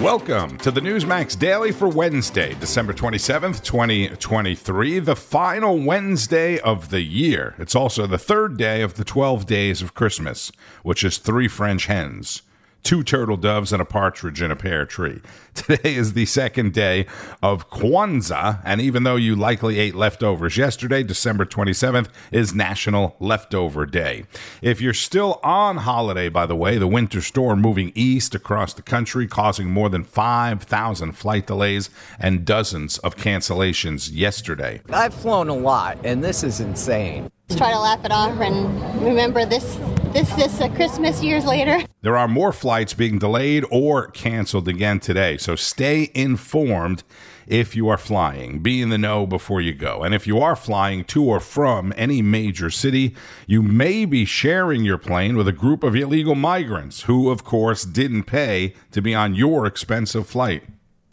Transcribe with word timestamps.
Welcome 0.00 0.56
to 0.58 0.70
the 0.70 0.80
Newsmax 0.80 1.38
Daily 1.38 1.72
for 1.72 1.86
Wednesday, 1.86 2.54
December 2.54 2.94
27th, 2.94 3.62
2023, 3.62 4.98
the 4.98 5.14
final 5.14 5.78
Wednesday 5.78 6.58
of 6.60 6.88
the 6.88 7.02
year. 7.02 7.54
It's 7.58 7.76
also 7.76 8.06
the 8.06 8.16
third 8.16 8.56
day 8.56 8.80
of 8.80 8.94
the 8.94 9.04
12 9.04 9.44
days 9.44 9.82
of 9.82 9.92
Christmas, 9.92 10.52
which 10.82 11.04
is 11.04 11.18
three 11.18 11.48
French 11.48 11.84
hens 11.84 12.40
two 12.82 13.02
turtle 13.02 13.36
doves, 13.36 13.72
and 13.72 13.82
a 13.82 13.84
partridge 13.84 14.42
in 14.42 14.50
a 14.50 14.56
pear 14.56 14.86
tree. 14.86 15.20
Today 15.54 15.94
is 15.96 16.12
the 16.12 16.26
second 16.26 16.72
day 16.72 17.06
of 17.42 17.68
Kwanzaa, 17.70 18.60
and 18.64 18.80
even 18.80 19.02
though 19.02 19.16
you 19.16 19.34
likely 19.36 19.78
ate 19.78 19.94
leftovers 19.94 20.56
yesterday, 20.56 21.02
December 21.02 21.44
27th 21.44 22.08
is 22.30 22.54
National 22.54 23.16
Leftover 23.18 23.84
Day. 23.84 24.24
If 24.62 24.80
you're 24.80 24.94
still 24.94 25.40
on 25.42 25.78
holiday, 25.78 26.28
by 26.28 26.46
the 26.46 26.56
way, 26.56 26.78
the 26.78 26.86
winter 26.86 27.20
storm 27.20 27.60
moving 27.60 27.92
east 27.94 28.34
across 28.34 28.72
the 28.72 28.82
country, 28.82 29.26
causing 29.26 29.68
more 29.68 29.88
than 29.88 30.04
5,000 30.04 31.12
flight 31.12 31.46
delays 31.46 31.90
and 32.18 32.44
dozens 32.44 32.98
of 32.98 33.16
cancellations 33.16 34.10
yesterday. 34.12 34.80
I've 34.92 35.14
flown 35.14 35.48
a 35.48 35.54
lot, 35.54 35.98
and 36.04 36.22
this 36.22 36.42
is 36.42 36.60
insane. 36.60 37.30
Just 37.48 37.58
try 37.58 37.72
to 37.72 37.78
laugh 37.80 38.04
it 38.04 38.12
off 38.12 38.38
and 38.40 39.02
remember 39.02 39.44
this 39.44 39.76
this 40.12 40.28
this 40.34 40.60
uh, 40.60 40.68
Christmas 40.70 41.22
years 41.22 41.44
later. 41.44 41.80
There 42.02 42.16
are 42.16 42.28
more 42.28 42.50
flights 42.50 42.94
being 42.94 43.18
delayed 43.18 43.62
or 43.70 44.06
canceled 44.06 44.66
again 44.68 45.00
today, 45.00 45.36
so 45.36 45.54
stay 45.54 46.10
informed 46.14 47.02
if 47.46 47.76
you 47.76 47.90
are 47.90 47.98
flying. 47.98 48.60
Be 48.60 48.80
in 48.80 48.88
the 48.88 48.96
know 48.96 49.26
before 49.26 49.60
you 49.60 49.74
go. 49.74 50.02
And 50.02 50.14
if 50.14 50.26
you 50.26 50.40
are 50.40 50.56
flying 50.56 51.04
to 51.04 51.22
or 51.22 51.40
from 51.40 51.92
any 51.98 52.22
major 52.22 52.70
city, 52.70 53.14
you 53.46 53.60
may 53.60 54.06
be 54.06 54.24
sharing 54.24 54.82
your 54.82 54.96
plane 54.96 55.36
with 55.36 55.46
a 55.46 55.52
group 55.52 55.82
of 55.82 55.94
illegal 55.94 56.34
migrants 56.34 57.02
who, 57.02 57.28
of 57.28 57.44
course, 57.44 57.84
didn't 57.84 58.24
pay 58.24 58.72
to 58.92 59.02
be 59.02 59.14
on 59.14 59.34
your 59.34 59.66
expensive 59.66 60.26
flight. 60.26 60.62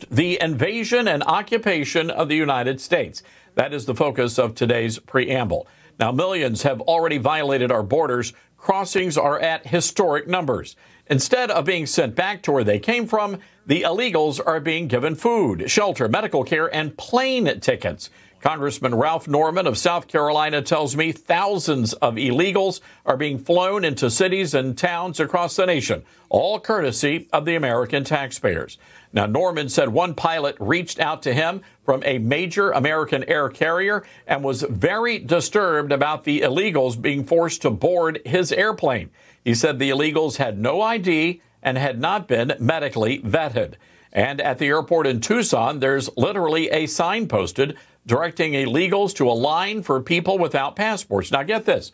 The 0.09 0.39
invasion 0.39 1.05
and 1.05 1.21
occupation 1.23 2.09
of 2.09 2.29
the 2.29 2.37
United 2.37 2.79
States. 2.79 3.23
That 3.55 3.73
is 3.73 3.87
the 3.87 3.95
focus 3.95 4.39
of 4.39 4.55
today's 4.55 4.99
preamble. 4.99 5.67
Now, 5.99 6.11
millions 6.11 6.61
have 6.63 6.79
already 6.81 7.17
violated 7.17 7.71
our 7.71 7.83
borders. 7.83 8.33
Crossings 8.57 9.17
are 9.17 9.39
at 9.39 9.67
historic 9.67 10.27
numbers. 10.27 10.75
Instead 11.09 11.49
of 11.51 11.65
being 11.65 11.85
sent 11.85 12.15
back 12.15 12.41
to 12.43 12.51
where 12.51 12.63
they 12.63 12.79
came 12.79 13.07
from, 13.07 13.39
the 13.65 13.83
illegals 13.83 14.41
are 14.45 14.59
being 14.59 14.87
given 14.87 15.15
food, 15.15 15.69
shelter, 15.69 16.09
medical 16.09 16.43
care, 16.43 16.73
and 16.75 16.97
plane 16.97 17.59
tickets. 17.61 18.09
Congressman 18.41 18.93
Ralph 18.93 19.27
Norman 19.27 19.65
of 19.65 19.77
South 19.77 20.07
Carolina 20.07 20.61
tells 20.61 20.95
me 20.95 21.11
thousands 21.11 21.93
of 21.93 22.15
illegals 22.15 22.81
are 23.05 23.17
being 23.17 23.39
flown 23.39 23.83
into 23.83 24.11
cities 24.11 24.53
and 24.53 24.77
towns 24.77 25.19
across 25.19 25.55
the 25.55 25.65
nation, 25.65 26.03
all 26.29 26.59
courtesy 26.59 27.27
of 27.33 27.45
the 27.45 27.55
American 27.55 28.03
taxpayers. 28.03 28.77
Now, 29.11 29.25
Norman 29.25 29.69
said 29.69 29.89
one 29.89 30.13
pilot 30.13 30.55
reached 30.59 30.99
out 30.99 31.23
to 31.23 31.33
him 31.33 31.61
from 31.83 32.03
a 32.05 32.19
major 32.19 32.71
American 32.71 33.23
air 33.23 33.49
carrier 33.49 34.05
and 34.27 34.43
was 34.43 34.61
very 34.61 35.17
disturbed 35.17 35.91
about 35.91 36.23
the 36.23 36.41
illegals 36.41 37.01
being 37.01 37.23
forced 37.23 37.63
to 37.63 37.71
board 37.71 38.21
his 38.23 38.51
airplane. 38.51 39.09
He 39.43 39.55
said 39.55 39.79
the 39.79 39.89
illegals 39.89 40.37
had 40.37 40.59
no 40.59 40.81
ID 40.81 41.41
and 41.63 41.77
had 41.77 41.99
not 41.99 42.27
been 42.27 42.53
medically 42.59 43.19
vetted. 43.19 43.75
And 44.13 44.39
at 44.41 44.57
the 44.57 44.67
airport 44.67 45.07
in 45.07 45.21
Tucson, 45.21 45.79
there's 45.79 46.09
literally 46.15 46.69
a 46.69 46.85
sign 46.87 47.27
posted 47.27 47.77
directing 48.07 48.53
illegals 48.53 49.13
to 49.15 49.29
a 49.29 49.33
line 49.33 49.83
for 49.83 50.01
people 50.01 50.39
without 50.39 50.75
passports. 50.75 51.31
Now, 51.31 51.43
get 51.43 51.65
this. 51.65 51.91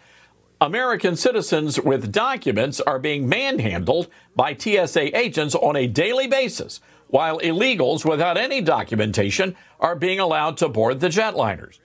American 0.61 1.17
citizens 1.17 1.77
with 1.77 2.13
documents 2.13 2.79
are 2.79 2.99
being 2.99 3.27
manhandled 3.27 4.07
by 4.33 4.55
TSA 4.55 5.17
agents 5.17 5.55
on 5.55 5.75
a 5.75 5.87
daily 5.87 6.27
basis 6.27 6.79
while 7.07 7.39
illegals 7.39 8.09
without 8.09 8.37
any 8.37 8.61
documentation 8.61 9.55
are 9.79 9.95
being 9.95 10.19
allowed 10.19 10.55
to 10.57 10.69
board 10.69 11.01
the 11.01 11.09
jetliners. 11.09 11.79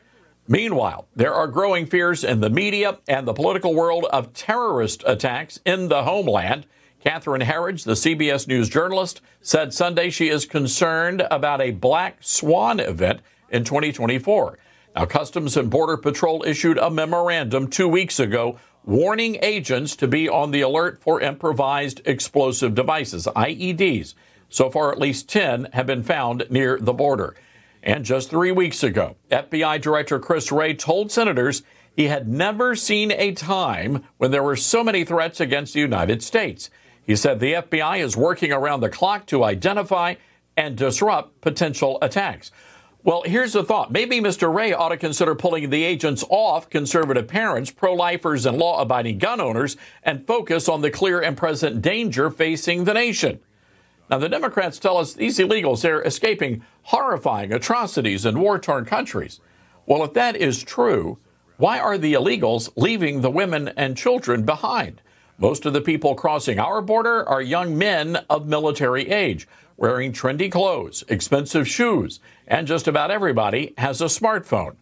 Meanwhile, 0.46 1.08
there 1.14 1.34
are 1.34 1.46
growing 1.46 1.86
fears 1.86 2.24
in 2.24 2.40
the 2.40 2.48
media 2.48 2.98
and 3.08 3.26
the 3.26 3.34
political 3.34 3.74
world 3.74 4.06
of 4.12 4.32
terrorist 4.32 5.02
attacks 5.06 5.60
in 5.66 5.88
the 5.88 6.04
homeland. 6.04 6.66
Catherine 7.04 7.42
Herridge, 7.42 7.84
the 7.84 7.92
CBS 7.92 8.48
News 8.48 8.68
journalist, 8.68 9.20
said 9.40 9.74
Sunday 9.74 10.08
she 10.08 10.28
is 10.28 10.46
concerned 10.46 11.26
about 11.30 11.60
a 11.60 11.72
black 11.72 12.18
swan 12.20 12.80
event 12.80 13.20
in 13.50 13.64
2024. 13.64 14.58
Now, 14.96 15.04
Customs 15.04 15.56
and 15.56 15.70
Border 15.70 15.96
Patrol 15.96 16.42
issued 16.44 16.78
a 16.78 16.90
memorandum 16.90 17.68
two 17.68 17.88
weeks 17.88 18.18
ago 18.18 18.58
warning 18.84 19.38
agents 19.42 19.94
to 19.96 20.08
be 20.08 20.28
on 20.28 20.50
the 20.50 20.62
alert 20.62 20.98
for 21.00 21.20
improvised 21.20 22.00
explosive 22.06 22.74
devices, 22.74 23.26
IEDs. 23.36 24.14
So 24.48 24.70
far, 24.70 24.90
at 24.90 24.98
least 24.98 25.28
10 25.28 25.68
have 25.74 25.86
been 25.86 26.02
found 26.02 26.46
near 26.48 26.78
the 26.80 26.94
border. 26.94 27.36
And 27.82 28.04
just 28.04 28.30
three 28.30 28.50
weeks 28.50 28.82
ago, 28.82 29.16
FBI 29.30 29.80
Director 29.80 30.18
Chris 30.18 30.50
Wray 30.50 30.74
told 30.74 31.12
senators 31.12 31.62
he 31.94 32.06
had 32.08 32.28
never 32.28 32.74
seen 32.74 33.12
a 33.12 33.32
time 33.32 34.04
when 34.16 34.30
there 34.30 34.42
were 34.42 34.56
so 34.56 34.82
many 34.82 35.04
threats 35.04 35.40
against 35.40 35.74
the 35.74 35.80
United 35.80 36.22
States. 36.22 36.70
He 37.02 37.16
said 37.16 37.40
the 37.40 37.54
FBI 37.54 37.98
is 38.00 38.16
working 38.16 38.52
around 38.52 38.80
the 38.80 38.88
clock 38.88 39.26
to 39.26 39.44
identify 39.44 40.14
and 40.56 40.76
disrupt 40.76 41.40
potential 41.40 41.98
attacks. 42.02 42.50
Well, 43.08 43.22
here's 43.24 43.54
the 43.54 43.64
thought. 43.64 43.90
Maybe 43.90 44.20
Mr. 44.20 44.54
Wray 44.54 44.74
ought 44.74 44.90
to 44.90 44.98
consider 44.98 45.34
pulling 45.34 45.70
the 45.70 45.82
agents 45.82 46.22
off 46.28 46.68
conservative 46.68 47.26
parents, 47.26 47.70
pro 47.70 47.94
lifers, 47.94 48.44
and 48.44 48.58
law 48.58 48.82
abiding 48.82 49.16
gun 49.16 49.40
owners 49.40 49.78
and 50.02 50.26
focus 50.26 50.68
on 50.68 50.82
the 50.82 50.90
clear 50.90 51.18
and 51.18 51.34
present 51.34 51.80
danger 51.80 52.28
facing 52.30 52.84
the 52.84 52.92
nation. 52.92 53.40
Now, 54.10 54.18
the 54.18 54.28
Democrats 54.28 54.78
tell 54.78 54.98
us 54.98 55.14
these 55.14 55.38
illegals 55.38 55.88
are 55.88 56.02
escaping 56.02 56.62
horrifying 56.82 57.50
atrocities 57.50 58.26
in 58.26 58.40
war 58.40 58.58
torn 58.58 58.84
countries. 58.84 59.40
Well, 59.86 60.04
if 60.04 60.12
that 60.12 60.36
is 60.36 60.62
true, 60.62 61.16
why 61.56 61.78
are 61.78 61.96
the 61.96 62.12
illegals 62.12 62.68
leaving 62.76 63.22
the 63.22 63.30
women 63.30 63.68
and 63.68 63.96
children 63.96 64.42
behind? 64.42 65.00
Most 65.38 65.64
of 65.64 65.72
the 65.72 65.80
people 65.80 66.14
crossing 66.14 66.58
our 66.58 66.82
border 66.82 67.26
are 67.26 67.40
young 67.40 67.78
men 67.78 68.16
of 68.28 68.46
military 68.46 69.08
age, 69.08 69.48
wearing 69.78 70.12
trendy 70.12 70.52
clothes, 70.52 71.04
expensive 71.08 71.66
shoes, 71.66 72.20
and 72.46 72.66
just 72.66 72.86
about 72.86 73.10
everybody 73.10 73.72
has 73.78 74.02
a 74.02 74.06
smartphone. 74.06 74.76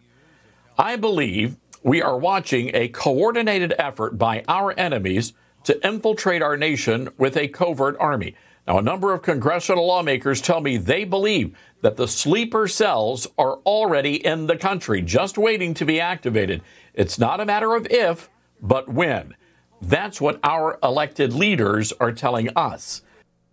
I 0.77 0.97
believe 0.97 1.55
we 1.83 2.01
are 2.01 2.17
watching 2.17 2.71
a 2.73 2.89
coordinated 2.89 3.73
effort 3.79 4.17
by 4.17 4.43
our 4.49 4.77
enemies 4.77 5.33
to 5.63 5.87
infiltrate 5.87 6.41
our 6.41 6.57
nation 6.57 7.09
with 7.17 7.37
a 7.37 7.47
covert 7.47 7.95
army. 7.99 8.35
Now, 8.67 8.79
a 8.79 8.81
number 8.81 9.13
of 9.13 9.21
congressional 9.21 9.87
lawmakers 9.87 10.41
tell 10.41 10.59
me 10.59 10.75
they 10.75 11.05
believe 11.05 11.55
that 11.81 11.95
the 11.95 12.07
sleeper 12.07 12.67
cells 12.67 13.27
are 13.37 13.57
already 13.65 14.25
in 14.25 14.47
the 14.47 14.57
country, 14.57 15.01
just 15.01 15.37
waiting 15.37 15.73
to 15.75 15.85
be 15.85 16.01
activated. 16.01 16.61
It's 16.93 17.19
not 17.19 17.39
a 17.39 17.45
matter 17.45 17.75
of 17.75 17.87
if, 17.89 18.29
but 18.61 18.89
when. 18.89 19.35
That's 19.81 20.19
what 20.19 20.39
our 20.43 20.79
elected 20.81 21.33
leaders 21.33 21.93
are 21.93 22.11
telling 22.11 22.49
us. 22.55 23.03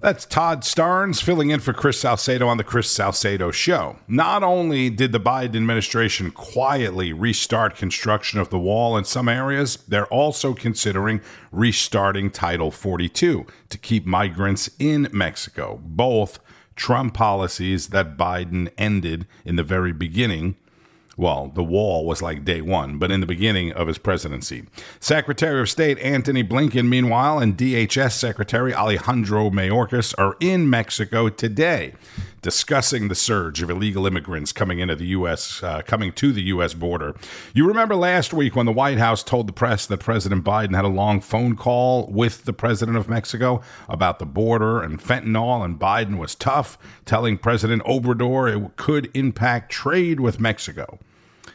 That's 0.05 0.27
Todd 0.27 0.65
Starnes 0.65 1.23
filling 1.23 1.49
in 1.49 1.61
for 1.61 1.73
Chris 1.73 1.99
Salcedo 1.99 2.47
on 2.47 2.59
the 2.59 2.63
Chris 2.63 2.91
Salcedo 2.91 3.51
Show. 3.51 3.97
Not 4.07 4.43
only 4.43 4.91
did 4.91 5.13
the 5.13 5.19
Biden 5.19 5.57
administration 5.57 6.31
quietly 6.31 7.15
restart 7.15 7.75
construction 7.75 8.39
of 8.39 8.51
the 8.51 8.59
wall 8.59 8.99
in 8.99 9.05
some 9.05 9.31
areas, 9.31 9.77
they're 9.89 10.05
also 10.09 10.53
considering 10.53 11.23
restarting 11.51 12.31
Title 12.31 12.71
42 12.71 13.47
to 13.71 13.79
keep 13.79 14.05
migrants 14.05 14.69
in 14.79 15.09
Mexico. 15.11 15.81
Both 15.83 16.39
Trump 16.77 17.15
policies 17.15 17.89
that 17.89 18.19
Biden 18.19 18.71
ended 18.77 19.27
in 19.47 19.57
the 19.57 19.63
very 19.63 19.95
beginning 19.95 20.57
well, 21.17 21.53
the 21.55 21.65
wall 21.65 22.05
was 22.07 22.23
like 22.23 22.45
day 22.45 22.61
one, 22.61 22.99
but 22.99 23.11
in 23.11 23.21
the 23.21 23.27
beginning 23.27 23.73
of 23.73 23.87
his 23.87 23.99
presidency. 23.99 24.65
Secretary 25.01 25.61
of 25.61 25.71
State 25.71 25.99
Antony 25.99 26.43
Blinken, 26.43 26.89
meanwhile, 26.89 27.39
and 27.39 27.57
DHS 27.57 28.13
Secretary 28.13 28.75
Alejandro 28.75 29.51
Mayorkas 29.51 30.15
are 30.19 30.37
in 30.41 30.69
Mexico 30.69 31.29
today 31.29 31.95
discussing 32.45 33.09
the 33.09 33.15
surge 33.15 33.63
of 33.63 33.71
illegal 33.71 34.07
immigrants 34.07 34.53
coming 34.53 34.79
into 34.79 34.95
the 34.95 35.07
U.S., 35.07 35.63
uh, 35.63 35.81
coming 35.81 36.13
to 36.13 36.31
the 36.31 36.43
U.S. 36.43 36.75
border. 36.75 37.17
You 37.55 37.67
remember 37.67 37.97
last 37.97 38.35
week 38.35 38.55
when 38.55 38.67
the 38.67 38.73
White 38.73 38.99
House 38.99 39.23
told 39.23 39.47
the 39.47 39.53
press 39.55 39.87
that 39.87 40.01
President 40.01 40.45
Biden 40.45 40.75
had 40.75 40.85
a 40.85 40.89
long 40.89 41.23
phone 41.23 41.57
call 41.57 42.07
with 42.09 42.45
the 42.45 42.53
president 42.53 42.99
of 42.99 43.09
Mexico 43.09 43.63
about 43.89 44.19
the 44.19 44.27
border 44.27 44.83
and 44.83 45.01
fentanyl, 45.01 45.65
and 45.65 45.79
Biden 45.81 46.19
was 46.19 46.35
tough, 46.35 46.77
telling 47.07 47.39
President 47.39 47.83
Obrador 47.85 48.55
it 48.55 48.77
could 48.77 49.11
impact 49.15 49.73
trade 49.73 50.21
with 50.21 50.39
Mexico 50.39 50.99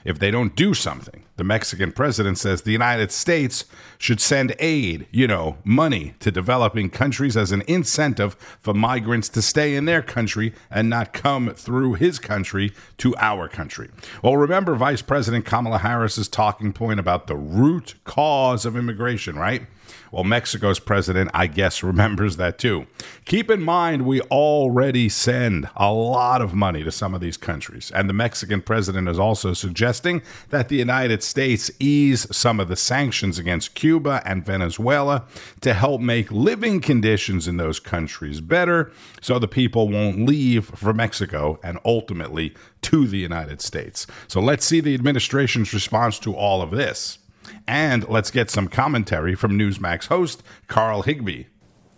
if 0.04 0.20
they 0.20 0.32
don't 0.32 0.56
do 0.56 0.74
something. 0.74 1.24
The 1.38 1.44
Mexican 1.44 1.92
president 1.92 2.38
says 2.38 2.62
the 2.62 2.72
United 2.72 3.12
States 3.12 3.66
should 3.98 4.20
send 4.20 4.56
aid, 4.60 5.08
you 5.12 5.28
know, 5.28 5.58
money 5.64 6.16
to 6.20 6.32
developing 6.32 6.90
countries 6.90 7.38
as 7.38 7.52
an 7.52 7.64
incentive 7.68 8.36
for 8.60 8.74
migrants 8.74 9.30
to 9.30 9.42
stay 9.42 9.76
in 9.76 9.86
their 9.86 10.02
country 10.02 10.54
and 10.70 10.90
not 10.90 11.14
come 11.14 11.52
through 11.52 11.94
his 11.94 12.20
country 12.20 12.74
to 12.98 13.16
our 13.18 13.48
country. 13.48 13.90
Well, 14.22 14.38
remember 14.38 14.76
Vice 14.76 15.02
President 15.02 15.46
Kamala 15.46 15.80
Harris's 15.80 16.28
talking 16.28 16.74
point 16.74 17.00
about 17.00 17.28
the 17.28 17.38
root 17.38 17.96
cause 18.04 18.66
of 18.66 18.76
immigration, 18.76 19.38
right? 19.38 19.64
Well, 20.12 20.24
Mexico's 20.24 20.80
president, 20.80 21.32
I 21.34 21.48
guess, 21.48 21.84
remembers 21.84 22.38
that 22.38 22.58
too. 22.58 22.88
Keep 23.26 23.52
in 23.52 23.62
mind, 23.62 24.06
we 24.06 24.22
already 24.22 25.10
send 25.10 25.70
a 25.76 25.94
lot 25.94 26.42
of 26.42 26.54
money 26.54 26.84
to 26.84 26.92
some 26.92 27.14
of 27.14 27.22
these 27.22 27.38
countries, 27.38 27.92
and 27.94 28.10
the 28.10 28.14
Mexican 28.14 28.62
president 28.62 29.08
is 29.08 29.20
also 29.20 29.54
suggesting 29.54 30.22
that 30.50 30.70
the 30.70 30.78
United 30.78 31.24
States 31.24 31.70
ease 31.80 32.28
some 32.36 32.60
of 32.60 32.68
the 32.68 32.76
sanctions 32.76 33.38
against 33.38 33.76
Cuba 33.76 34.22
and 34.26 34.46
Venezuela 34.46 35.26
to 35.62 35.74
help 35.74 36.02
make 36.02 36.32
living 36.32 36.82
conditions 36.82 37.48
in 37.48 37.58
those 37.58 37.80
countries 37.80 38.42
better 38.42 38.92
so 39.22 39.38
the 39.38 39.48
people 39.48 39.90
won't 39.90 40.26
leave 40.26 40.66
for 40.66 40.94
Mexico 40.94 41.60
and 41.64 41.80
ultimately 41.86 42.56
to 42.82 43.08
the 43.08 43.18
United 43.18 43.62
States. 43.62 44.08
So 44.28 44.40
let's 44.40 44.66
see 44.66 44.80
the 44.80 44.94
administration's 44.94 45.74
response 45.74 46.20
to 46.20 46.34
all 46.34 46.62
of 46.62 46.72
this. 46.72 47.20
And 47.68 48.08
let's 48.08 48.32
get 48.32 48.50
some 48.50 48.68
commentary 48.68 49.36
from 49.36 49.58
Newsmax 49.58 50.08
host 50.08 50.44
Carl 50.68 51.04
Higbie. 51.04 51.48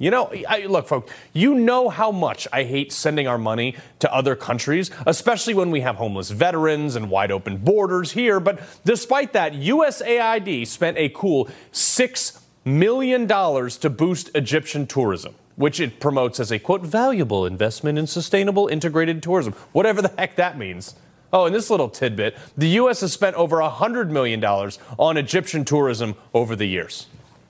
You 0.02 0.10
know, 0.10 0.34
I, 0.50 0.66
look, 0.66 0.88
folks, 0.88 1.14
you 1.32 1.54
know 1.54 1.88
how 1.88 2.12
much 2.12 2.48
I 2.52 2.64
hate 2.64 2.92
sending 2.92 3.28
our 3.28 3.38
money 3.38 3.76
to 4.00 4.12
other 4.12 4.36
countries, 4.36 4.90
especially 5.06 5.54
when 5.54 5.70
we 5.70 5.82
have 5.82 5.98
homeless 5.98 6.32
veterans 6.32 6.96
and 6.96 7.12
wide 7.12 7.32
open 7.32 7.58
borders 7.58 8.12
here. 8.12 8.40
But 8.40 8.62
despite 8.84 9.34
that, 9.34 9.54
USAID 9.54 10.66
spent 10.66 10.98
a 10.98 11.10
cool 11.10 11.50
$6 11.72 12.42
million 12.66 13.28
to 13.28 13.90
boost 13.92 14.32
Egyptian 14.34 14.88
tourism, 14.88 15.36
which 15.56 15.80
it 15.80 16.00
promotes 16.00 16.40
as 16.40 16.52
a 16.52 16.58
quote, 16.58 16.82
valuable 16.82 17.46
investment 17.46 18.00
in 18.00 18.08
sustainable 18.08 18.68
integrated 18.70 19.22
tourism, 19.22 19.54
whatever 19.72 20.02
the 20.02 20.12
heck 20.18 20.36
that 20.38 20.58
means. 20.58 20.96
Oh, 21.34 21.46
and 21.46 21.56
this 21.56 21.70
little 21.70 21.90
tidbit 21.90 22.38
the 22.58 22.68
U.S. 22.70 23.02
has 23.02 23.14
spent 23.14 23.36
over 23.36 23.58
$100 23.58 24.10
million 24.10 24.44
on 24.44 25.18
Egyptian 25.18 25.64
tourism 25.66 26.16
over 26.34 26.56
the 26.56 26.66
years. 26.66 27.08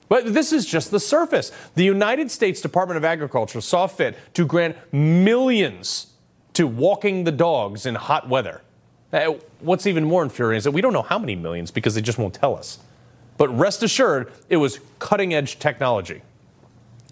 But 0.08 0.34
this 0.34 0.52
is 0.52 0.66
just 0.66 0.90
the 0.90 1.00
surface. 1.00 1.50
The 1.74 1.84
United 1.84 2.30
States 2.30 2.60
Department 2.60 2.98
of 2.98 3.04
Agriculture 3.04 3.60
saw 3.60 3.86
fit 3.86 4.16
to 4.34 4.44
grant 4.44 4.76
millions 4.92 6.08
to 6.52 6.66
walking 6.66 7.24
the 7.24 7.32
dogs 7.32 7.86
in 7.86 7.94
hot 7.94 8.28
weather. 8.28 8.60
Uh, 9.12 9.34
what's 9.60 9.86
even 9.86 10.04
more 10.04 10.22
infuriating 10.22 10.58
is 10.58 10.64
that 10.64 10.72
we 10.72 10.80
don't 10.80 10.92
know 10.92 11.02
how 11.02 11.18
many 11.18 11.34
millions 11.34 11.70
because 11.70 11.94
they 11.94 12.02
just 12.02 12.18
won't 12.18 12.34
tell 12.34 12.54
us. 12.56 12.78
But 13.38 13.48
rest 13.58 13.82
assured, 13.82 14.30
it 14.48 14.58
was 14.58 14.80
cutting 14.98 15.34
edge 15.34 15.58
technology. 15.58 16.22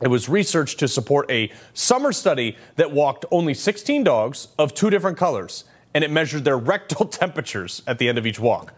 It 0.03 0.09
was 0.09 0.29
researched 0.29 0.79
to 0.79 0.89
support 0.89 1.31
a 1.31 1.51
summer 1.75 2.13
study 2.13 2.57
that 2.77 2.91
walked 2.93 3.25
only 3.31 3.53
16 3.53 4.05
dogs 4.05 4.49
of 4.59 4.75
two 4.75 4.91
different 4.91 5.19
colors, 5.19 5.65
and 5.95 6.05
it 6.05 6.11
measured 6.11 6.45
their 6.45 6.59
rectal 6.73 7.07
temperatures 7.07 7.83
at 7.87 7.99
the 7.99 8.09
end 8.09 8.19
of 8.19 8.27
each 8.27 8.41
walk. 8.41 8.75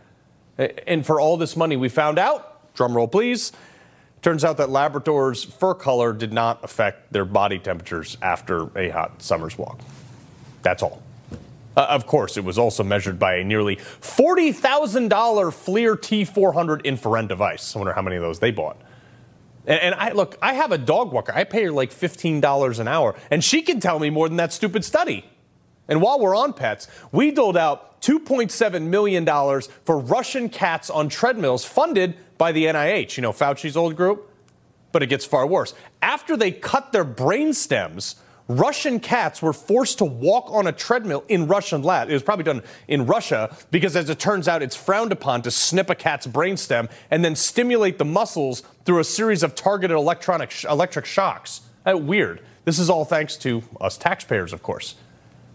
And 0.59 1.05
for 1.05 1.21
all 1.21 1.37
this 1.37 1.57
money, 1.57 1.77
we 1.77 1.89
found 1.89 2.19
out, 2.19 2.75
drum 2.75 2.95
roll 2.95 3.09
please, 3.09 3.53
Turns 4.23 4.45
out 4.45 4.59
that 4.59 4.69
Labrador's 4.69 5.43
fur 5.43 5.75
color 5.75 6.13
did 6.13 6.33
not 6.33 6.63
affect 6.63 7.13
their 7.13 7.25
body 7.25 7.59
temperatures 7.59 8.17
after 8.23 8.77
a 8.79 8.89
hot 8.89 9.21
summer's 9.21 9.59
walk. 9.59 9.81
That's 10.63 10.83
all. 10.83 11.03
Uh, 11.77 11.87
of 11.89 12.07
course, 12.07 12.37
it 12.37 12.45
was 12.45 12.57
also 12.57 12.85
measured 12.85 13.19
by 13.19 13.37
a 13.37 13.45
nearly 13.45 13.77
$40,000 13.77 15.09
FLIR 15.09 15.97
T400 15.97 16.85
infrared 16.85 17.27
device. 17.27 17.75
I 17.75 17.81
wonder 17.81 17.95
how 17.95 18.03
many 18.03 18.15
of 18.15 18.23
those 18.23 18.39
they 18.39 18.53
bought. 18.53 18.77
And, 19.67 19.81
and, 19.81 19.95
I 19.97 20.13
look, 20.13 20.39
I 20.41 20.55
have 20.55 20.71
a 20.71 20.79
dog 20.79 21.13
walker. 21.13 21.33
I 21.35 21.43
pay 21.43 21.65
her 21.65 21.73
like 21.73 21.91
$15 21.91 22.79
an 22.79 22.87
hour, 22.87 23.17
and 23.31 23.43
she 23.43 23.63
can 23.63 23.81
tell 23.81 23.99
me 23.99 24.11
more 24.11 24.29
than 24.29 24.37
that 24.37 24.53
stupid 24.53 24.85
study. 24.85 25.25
And 25.89 26.01
while 26.01 26.21
we're 26.21 26.37
on 26.37 26.53
pets, 26.53 26.89
we 27.11 27.31
doled 27.31 27.57
out 27.57 28.01
$2.7 28.03 28.83
million 28.83 29.25
for 29.85 29.99
Russian 29.99 30.49
cats 30.49 30.91
on 30.91 31.09
treadmills 31.09 31.65
funded 31.65 32.17
by 32.39 32.53
the 32.53 32.67
NIH, 32.67 33.17
you 33.17 33.23
know, 33.23 33.33
Fauci's 33.33 33.77
old 33.77 33.97
group. 33.97 34.29
But 34.91 35.03
it 35.03 35.07
gets 35.07 35.25
far 35.25 35.47
worse. 35.47 35.75
After 36.03 36.37
they 36.37 36.51
cut 36.51 36.93
their 36.93 37.05
brain 37.05 37.55
stems, 37.55 38.17
Russian 38.49 39.01
cats 39.01 39.41
were 39.41 39.53
forced 39.53 39.99
to 39.99 40.05
walk 40.05 40.51
on 40.51 40.67
a 40.67 40.73
treadmill 40.73 41.25
in 41.29 41.47
Russian 41.47 41.83
lab. 41.83 42.11
It 42.11 42.13
was 42.13 42.23
probably 42.23 42.45
done 42.45 42.63
in 42.89 43.07
Russia 43.07 43.57
because, 43.71 43.97
as 43.97 44.11
it 44.11 44.19
turns 44.19 44.49
out, 44.49 44.63
it's 44.63 44.77
frowned 44.77 45.13
upon 45.13 45.43
to 45.43 45.51
snip 45.51 45.89
a 45.89 45.95
cat's 45.95 46.27
brainstem 46.27 46.91
and 47.11 47.25
then 47.25 47.37
stimulate 47.37 47.99
the 47.99 48.05
muscles 48.05 48.63
through 48.85 48.99
a 48.99 49.05
series 49.05 49.43
of 49.43 49.55
targeted 49.55 49.97
electronic 49.97 50.51
sh- 50.51 50.65
electric 50.65 51.07
shocks. 51.07 51.63
Uh, 51.89 51.97
weird. 51.97 52.41
This 52.65 52.79
is 52.79 52.91
all 52.91 53.05
thanks 53.05 53.37
to 53.39 53.63
us 53.81 53.97
taxpayers, 53.97 54.53
of 54.53 54.63
course. 54.63 54.97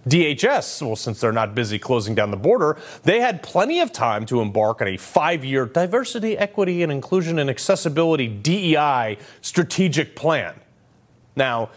DHS, 0.07 0.85
well, 0.85 0.95
since 0.95 1.19
they're 1.19 1.31
not 1.31 1.53
busy 1.53 1.77
closing 1.77 2.15
down 2.15 2.31
the 2.31 2.37
border, 2.37 2.77
they 3.03 3.19
had 3.19 3.43
plenty 3.43 3.79
of 3.81 3.91
time 3.91 4.25
to 4.27 4.41
embark 4.41 4.81
on 4.81 4.87
a 4.87 4.97
five 4.97 5.43
year 5.43 5.65
diversity, 5.65 6.37
equity, 6.37 6.83
and 6.83 6.91
inclusion 6.91 7.39
and 7.39 7.49
accessibility 7.49 8.27
DEI 8.27 9.17
strategic 9.41 10.15
plan. 10.15 10.53
Now, 11.35 11.69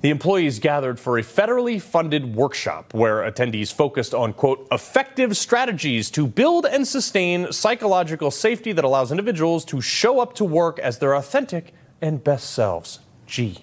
the 0.00 0.10
employees 0.10 0.58
gathered 0.58 0.98
for 0.98 1.18
a 1.18 1.22
federally 1.22 1.80
funded 1.80 2.34
workshop 2.34 2.92
where 2.92 3.18
attendees 3.18 3.72
focused 3.72 4.14
on, 4.14 4.32
quote, 4.32 4.66
effective 4.72 5.36
strategies 5.36 6.10
to 6.10 6.26
build 6.26 6.66
and 6.66 6.86
sustain 6.86 7.52
psychological 7.52 8.30
safety 8.30 8.72
that 8.72 8.84
allows 8.84 9.10
individuals 9.10 9.64
to 9.66 9.80
show 9.80 10.20
up 10.20 10.34
to 10.34 10.44
work 10.44 10.78
as 10.80 10.98
their 10.98 11.14
authentic 11.14 11.72
and 12.00 12.22
best 12.22 12.50
selves. 12.50 13.00
Gee, 13.26 13.58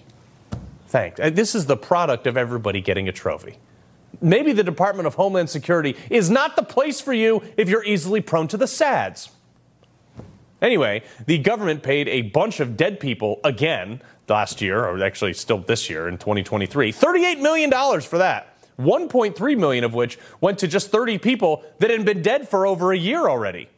thanks. 0.88 1.20
This 1.32 1.54
is 1.54 1.66
the 1.66 1.76
product 1.76 2.26
of 2.26 2.36
everybody 2.36 2.80
getting 2.80 3.08
a 3.08 3.12
trophy 3.12 3.58
maybe 4.20 4.52
the 4.52 4.64
Department 4.64 5.06
of 5.06 5.14
Homeland 5.14 5.50
Security 5.50 5.96
is 6.10 6.30
not 6.30 6.56
the 6.56 6.62
place 6.62 7.00
for 7.00 7.12
you 7.12 7.42
if 7.56 7.68
you're 7.68 7.84
easily 7.84 8.20
prone 8.20 8.48
to 8.48 8.56
the 8.56 8.66
SADS. 8.66 9.30
Anyway, 10.62 11.02
the 11.26 11.38
government 11.38 11.82
paid 11.82 12.08
a 12.08 12.22
bunch 12.22 12.60
of 12.60 12.76
dead 12.76 12.98
people 12.98 13.40
again 13.44 14.00
last 14.28 14.62
year, 14.62 14.84
or 14.84 15.02
actually 15.04 15.34
still 15.34 15.58
this 15.58 15.90
year 15.90 16.08
in 16.08 16.16
2023, 16.16 16.92
$38 16.92 17.40
million 17.40 18.00
for 18.00 18.18
that. 18.18 18.56
1.3 18.78 19.58
million 19.58 19.84
of 19.84 19.94
which 19.94 20.18
went 20.40 20.58
to 20.58 20.66
just 20.66 20.90
30 20.90 21.18
people 21.18 21.64
that 21.78 21.90
had 21.90 22.04
been 22.04 22.22
dead 22.22 22.48
for 22.48 22.66
over 22.66 22.92
a 22.92 22.98
year 22.98 23.28
already. 23.28 23.68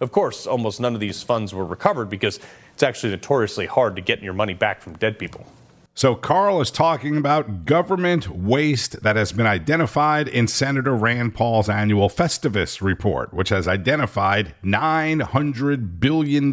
Of 0.00 0.12
course, 0.12 0.46
almost 0.46 0.80
none 0.80 0.94
of 0.94 1.00
these 1.00 1.22
funds 1.22 1.52
were 1.52 1.64
recovered 1.64 2.08
because 2.08 2.38
it's 2.72 2.82
actually 2.82 3.10
notoriously 3.10 3.66
hard 3.66 3.96
to 3.96 4.02
get 4.02 4.22
your 4.22 4.32
money 4.32 4.54
back 4.54 4.80
from 4.80 4.94
dead 4.94 5.18
people. 5.18 5.44
So, 5.98 6.14
Carl 6.14 6.60
is 6.60 6.70
talking 6.70 7.16
about 7.16 7.64
government 7.64 8.28
waste 8.28 9.02
that 9.02 9.16
has 9.16 9.32
been 9.32 9.48
identified 9.48 10.28
in 10.28 10.46
Senator 10.46 10.94
Rand 10.94 11.34
Paul's 11.34 11.68
annual 11.68 12.08
Festivus 12.08 12.80
report, 12.80 13.34
which 13.34 13.48
has 13.48 13.66
identified 13.66 14.54
$900 14.62 15.98
billion. 15.98 16.52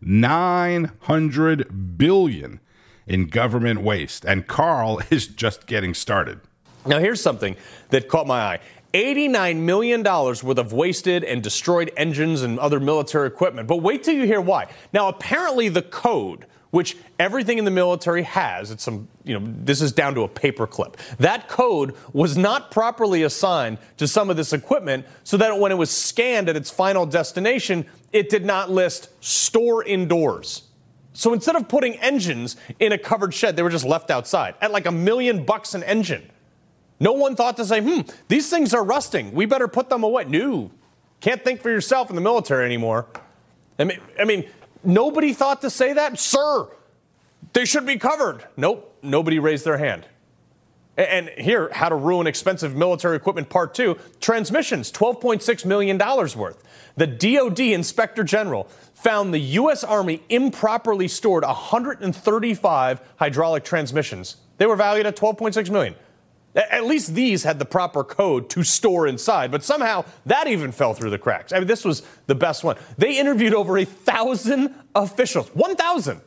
900 0.00 1.98
billion 1.98 2.60
in 3.06 3.26
government 3.28 3.82
waste. 3.82 4.24
And 4.24 4.48
Carl 4.48 5.02
is 5.10 5.28
just 5.28 5.68
getting 5.68 5.94
started. 5.94 6.40
Now, 6.84 6.98
here's 6.98 7.22
something 7.22 7.54
that 7.90 8.08
caught 8.08 8.26
my 8.26 8.40
eye. 8.40 8.58
$89 8.92 9.58
million 9.58 10.02
worth 10.02 10.44
of 10.44 10.72
wasted 10.72 11.22
and 11.22 11.44
destroyed 11.44 11.92
engines 11.96 12.42
and 12.42 12.58
other 12.58 12.80
military 12.80 13.28
equipment. 13.28 13.68
But 13.68 13.82
wait 13.82 14.02
till 14.02 14.14
you 14.14 14.26
hear 14.26 14.40
why. 14.40 14.66
Now, 14.92 15.06
apparently, 15.06 15.68
the 15.68 15.82
code 15.82 16.46
which 16.70 16.96
everything 17.18 17.58
in 17.58 17.64
the 17.64 17.70
military 17.70 18.22
has. 18.22 18.70
It's 18.70 18.82
some, 18.82 19.08
you 19.24 19.38
know, 19.38 19.46
this 19.64 19.80
is 19.80 19.92
down 19.92 20.14
to 20.14 20.22
a 20.22 20.28
paperclip. 20.28 20.96
That 21.18 21.48
code 21.48 21.94
was 22.12 22.36
not 22.36 22.70
properly 22.70 23.22
assigned 23.22 23.78
to 23.96 24.06
some 24.06 24.30
of 24.30 24.36
this 24.36 24.52
equipment 24.52 25.06
so 25.24 25.36
that 25.38 25.58
when 25.58 25.72
it 25.72 25.76
was 25.76 25.90
scanned 25.90 26.48
at 26.48 26.56
its 26.56 26.70
final 26.70 27.06
destination, 27.06 27.86
it 28.12 28.28
did 28.28 28.44
not 28.44 28.70
list 28.70 29.08
store 29.24 29.82
indoors. 29.84 30.64
So 31.14 31.32
instead 31.32 31.56
of 31.56 31.68
putting 31.68 31.94
engines 31.94 32.56
in 32.78 32.92
a 32.92 32.98
covered 32.98 33.34
shed, 33.34 33.56
they 33.56 33.62
were 33.62 33.70
just 33.70 33.84
left 33.84 34.10
outside 34.10 34.54
at 34.60 34.70
like 34.70 34.86
a 34.86 34.92
million 34.92 35.44
bucks 35.44 35.74
an 35.74 35.82
engine. 35.82 36.30
No 37.00 37.12
one 37.12 37.34
thought 37.36 37.56
to 37.56 37.64
say, 37.64 37.80
hmm, 37.80 38.00
these 38.28 38.50
things 38.50 38.74
are 38.74 38.84
rusting. 38.84 39.32
We 39.32 39.46
better 39.46 39.68
put 39.68 39.88
them 39.88 40.02
away. 40.02 40.24
No. 40.24 40.70
Can't 41.20 41.42
think 41.42 41.60
for 41.62 41.70
yourself 41.70 42.10
in 42.10 42.16
the 42.16 42.22
military 42.22 42.64
anymore. 42.64 43.06
I 43.78 43.84
mean, 43.84 44.00
I 44.18 44.24
mean 44.24 44.48
Nobody 44.84 45.32
thought 45.32 45.60
to 45.62 45.70
say 45.70 45.92
that? 45.92 46.18
Sir, 46.18 46.68
they 47.52 47.64
should 47.64 47.86
be 47.86 47.96
covered. 47.96 48.46
Nope, 48.56 48.98
nobody 49.02 49.38
raised 49.38 49.64
their 49.64 49.78
hand. 49.78 50.06
And 50.96 51.28
here, 51.38 51.70
how 51.72 51.88
to 51.88 51.94
ruin 51.94 52.26
expensive 52.26 52.74
military 52.74 53.16
equipment 53.16 53.48
part 53.48 53.72
two 53.72 53.98
transmissions, 54.20 54.90
$12.6 54.90 55.64
million 55.64 55.96
worth. 55.96 56.64
The 56.96 57.06
DoD 57.06 57.60
Inspector 57.60 58.24
General 58.24 58.64
found 58.94 59.32
the 59.32 59.38
U.S. 59.38 59.84
Army 59.84 60.22
improperly 60.28 61.06
stored 61.06 61.44
135 61.44 63.00
hydraulic 63.16 63.62
transmissions. 63.62 64.38
They 64.56 64.66
were 64.66 64.74
valued 64.74 65.06
at 65.06 65.16
12.6 65.16 65.70
million. 65.70 65.94
At 66.54 66.86
least 66.86 67.14
these 67.14 67.44
had 67.44 67.58
the 67.58 67.64
proper 67.64 68.02
code 68.02 68.48
to 68.50 68.62
store 68.64 69.06
inside, 69.06 69.50
but 69.50 69.62
somehow 69.62 70.04
that 70.26 70.48
even 70.48 70.72
fell 70.72 70.94
through 70.94 71.10
the 71.10 71.18
cracks. 71.18 71.52
I 71.52 71.58
mean, 71.58 71.68
this 71.68 71.84
was 71.84 72.02
the 72.26 72.34
best 72.34 72.64
one. 72.64 72.76
They 72.96 73.18
interviewed 73.18 73.54
over 73.54 73.78
a 73.78 73.84
thousand 73.84 74.74
officials, 74.94 75.48
1,000. 75.54 76.20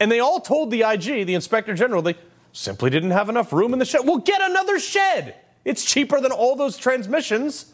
And 0.00 0.10
they 0.10 0.18
all 0.18 0.40
told 0.40 0.70
the 0.70 0.82
IG, 0.82 1.26
the 1.26 1.34
inspector 1.34 1.74
general, 1.74 2.02
they 2.02 2.16
simply 2.52 2.90
didn't 2.90 3.12
have 3.12 3.28
enough 3.28 3.52
room 3.52 3.72
in 3.72 3.78
the 3.78 3.84
shed. 3.84 4.00
Well, 4.04 4.18
get 4.18 4.40
another 4.42 4.80
shed. 4.80 5.36
It's 5.64 5.84
cheaper 5.84 6.20
than 6.20 6.32
all 6.32 6.56
those 6.56 6.76
transmissions. 6.76 7.72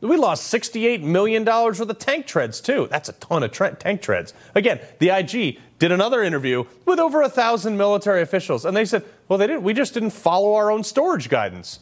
We 0.00 0.16
lost 0.16 0.52
$68 0.52 1.02
million 1.02 1.44
worth 1.44 1.80
of 1.80 1.98
tank 1.98 2.26
treads, 2.26 2.60
too. 2.60 2.86
That's 2.90 3.08
a 3.08 3.12
ton 3.14 3.42
of 3.42 3.50
tra- 3.50 3.74
tank 3.74 4.02
treads. 4.02 4.34
Again, 4.54 4.80
the 4.98 5.10
IG 5.10 5.58
did 5.78 5.92
another 5.92 6.22
interview 6.22 6.64
with 6.84 6.98
over 6.98 7.22
a 7.22 7.28
thousand 7.28 7.76
military 7.76 8.22
officials, 8.22 8.64
and 8.64 8.76
they 8.76 8.84
said, 8.84 9.04
"Well, 9.28 9.38
they 9.38 9.46
didn't. 9.46 9.62
We 9.62 9.74
just 9.74 9.94
didn't 9.94 10.10
follow 10.10 10.54
our 10.54 10.70
own 10.70 10.84
storage 10.84 11.28
guidance." 11.28 11.80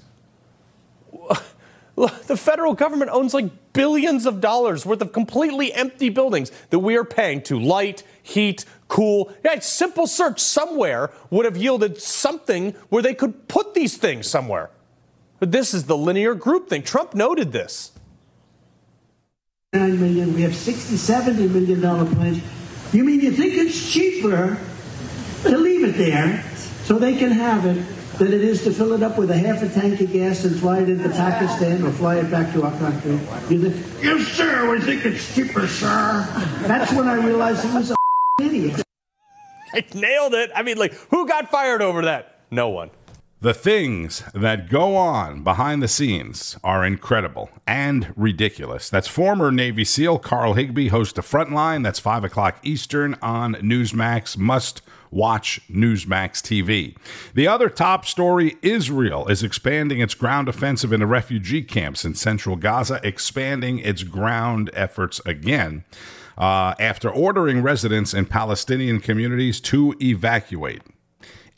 The 1.97 2.37
federal 2.37 2.75
government 2.75 3.13
owns 3.13 3.35
like 3.35 3.73
billions 3.73 4.27
of 4.27 4.41
dollars 4.41 4.85
worth 4.85 5.01
of 5.01 5.13
completely 5.13 5.73
empty 5.73 6.09
buildings 6.09 6.51
that 6.71 6.81
we 6.81 6.97
are 6.97 7.05
paying 7.05 7.41
to 7.43 7.59
light, 7.59 8.03
heat, 8.21 8.65
cool. 8.89 9.33
Yeah, 9.45 9.61
simple 9.61 10.09
search 10.09 10.41
somewhere 10.41 11.13
would 11.31 11.45
have 11.45 11.57
yielded 11.57 12.03
something 12.03 12.73
where 12.89 13.03
they 13.03 13.15
could 13.15 13.47
put 13.47 13.75
these 13.75 13.97
things 13.97 14.29
somewhere. 14.29 14.71
But 15.39 15.53
this 15.53 15.73
is 15.73 15.85
the 15.85 15.97
linear 15.97 16.35
group 16.35 16.69
thing. 16.69 16.83
Trump 16.83 17.15
noted 17.15 17.53
this. 17.53 17.93
Nine 19.73 20.01
million. 20.01 20.35
We 20.35 20.43
have 20.43 20.55
60, 20.55 20.97
70 20.97 21.49
million 21.49 21.81
dollar 21.81 22.07
plans. 22.07 22.43
You 22.93 23.05
mean 23.05 23.21
you 23.21 23.31
think 23.33 23.55
it's 23.55 23.93
cheaper 23.93 24.59
to 25.43 25.59
leave 25.59 25.85
it 25.85 25.97
there 25.97 26.45
so 26.85 26.99
they 26.99 27.17
can 27.17 27.33
have 27.33 27.65
it 27.67 27.85
than 28.19 28.29
it 28.29 28.43
is 28.43 28.63
to 28.65 28.73
fill 28.73 28.93
it 28.93 29.03
up 29.03 29.19
with 29.19 29.31
a 29.31 29.37
half 29.37 29.63
a 29.63 29.69
tank 29.69 30.01
of 30.01 30.13
gas 30.13 30.45
and 30.45 30.59
fly 30.61 30.81
it 30.81 30.89
into 30.89 31.09
Pakistan 31.09 31.83
or 31.83 31.91
fly 31.91 32.17
it 32.17 32.31
back 32.31 32.53
to 32.53 32.63
our 32.63 32.79
country? 32.79 33.13
You 33.49 33.71
think, 33.71 34.03
yes, 34.03 34.29
sir, 34.29 34.71
we 34.71 34.81
think 34.81 35.05
it's 35.05 35.35
cheaper, 35.35 35.67
sir. 35.67 36.25
That's 36.63 36.93
when 36.93 37.09
I 37.09 37.15
realized 37.15 37.65
he 37.65 37.75
was 37.75 37.91
a 37.91 37.95
idiot. 38.41 38.83
I 39.75 39.85
nailed 39.95 40.35
it. 40.35 40.51
I 40.55 40.63
mean, 40.63 40.77
like, 40.77 40.95
who 41.11 41.27
got 41.27 41.51
fired 41.51 41.83
over 41.83 42.03
that? 42.03 42.39
No 42.51 42.69
one. 42.69 42.91
The 43.41 43.53
things 43.53 44.23
that 44.33 44.71
go 44.71 44.97
on 44.97 45.43
behind 45.43 45.83
the 45.83 45.89
scenes 45.89 46.57
are 46.65 46.83
incredible 46.85 47.51
and 47.67 48.11
ridiculous. 48.17 48.89
That's 48.89 49.09
former 49.09 49.51
Navy 49.51 49.85
SEAL 49.85 50.21
Carl 50.21 50.55
Higbie, 50.55 50.89
host 50.89 51.19
of 51.19 51.29
Frontline. 51.29 51.83
That's 51.83 51.99
5 51.99 52.25
o'clock 52.25 52.59
Eastern 52.63 53.17
on 53.21 53.55
Newsmax. 53.57 54.39
Must 54.39 54.81
watch 55.15 55.61
Newsmax 55.71 56.43
TV. 56.43 56.97
The 57.35 57.47
other 57.47 57.71
top 57.71 58.05
story 58.05 58.57
Israel 58.61 59.29
is 59.29 59.43
expanding 59.43 60.01
its 60.01 60.15
ground 60.15 60.49
offensive 60.49 60.93
into 60.93 61.07
refugee 61.07 61.63
camps 61.63 62.05
in 62.05 62.15
central 62.15 62.57
Gaza, 62.57 63.01
expanding 63.03 63.79
its 63.79 64.03
ground 64.03 64.71
efforts 64.75 65.21
again. 65.25 65.85
Uh, 66.37 66.75
after 66.81 67.09
ordering 67.09 67.63
residents 67.63 68.13
in 68.13 68.27
Palestinian 68.27 68.99
communities 68.99 69.61
to 69.61 69.95
evacuate. 70.03 70.83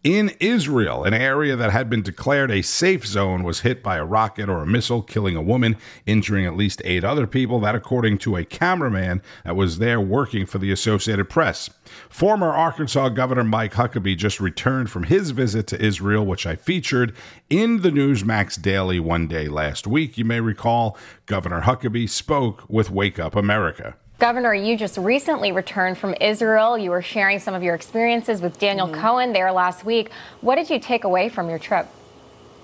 In 0.07 0.31
Israel, 0.39 1.03
an 1.03 1.15
area 1.15 1.57
that 1.57 1.73
had 1.73 1.91
been 1.91 2.01
declared 2.01 2.53
a 2.53 2.63
safe 2.63 3.05
zone 3.05 3.43
was 3.43 3.63
hit 3.63 3.83
by 3.83 3.97
a 3.97 4.05
rocket 4.05 4.49
or 4.49 4.63
a 4.63 4.67
missile, 4.67 5.03
killing 5.03 5.35
a 5.35 5.43
woman, 5.43 5.77
injuring 6.07 6.47
at 6.47 6.57
least 6.57 6.81
eight 6.85 7.03
other 7.03 7.27
people. 7.27 7.59
That, 7.59 7.75
according 7.75 8.19
to 8.19 8.37
a 8.37 8.45
cameraman 8.45 9.21
that 9.45 9.57
was 9.57 9.79
there 9.79 10.01
working 10.01 10.47
for 10.47 10.59
the 10.59 10.71
Associated 10.71 11.29
Press. 11.29 11.71
Former 12.09 12.53
Arkansas 12.53 13.09
Governor 13.09 13.43
Mike 13.43 13.75
Huckabee 13.75 14.17
just 14.17 14.39
returned 14.39 14.91
from 14.91 15.03
his 15.03 15.33
visit 15.33 15.67
to 15.67 15.85
Israel, 15.85 16.25
which 16.25 16.47
I 16.47 16.55
featured 16.55 17.13
in 17.51 17.83
the 17.83 17.91
Newsmax 17.91 18.63
Daily 18.63 19.01
one 19.01 19.27
day 19.27 19.49
last 19.49 19.89
week. 19.89 20.17
You 20.17 20.25
may 20.25 20.39
recall 20.39 20.97
Governor 21.27 21.63
Huckabee 21.63 22.09
spoke 22.09 22.63
with 22.69 22.93
Wake 22.93 23.19
Up 23.19 23.35
America. 23.35 23.97
Governor, 24.19 24.55
you 24.55 24.79
just 24.79 24.97
recently 24.97 25.53
returned 25.53 25.99
from 25.99 26.15
Israel. 26.23 26.79
You 26.79 26.91
were 26.91 27.03
sharing 27.03 27.39
some 27.39 27.53
of 27.53 27.63
your 27.63 27.75
experiences 27.75 28.41
with 28.41 28.59
Daniel 28.59 28.89
mm-hmm. 28.89 29.01
Cohen 29.01 29.33
there 29.35 29.53
last 29.53 29.85
week. 29.85 30.11
What 30.41 30.57
did 30.57 30.71
you 30.71 30.79
take 30.79 31.05
away 31.05 31.29
from 31.29 31.51
your 31.51 31.59
trip? 31.59 31.87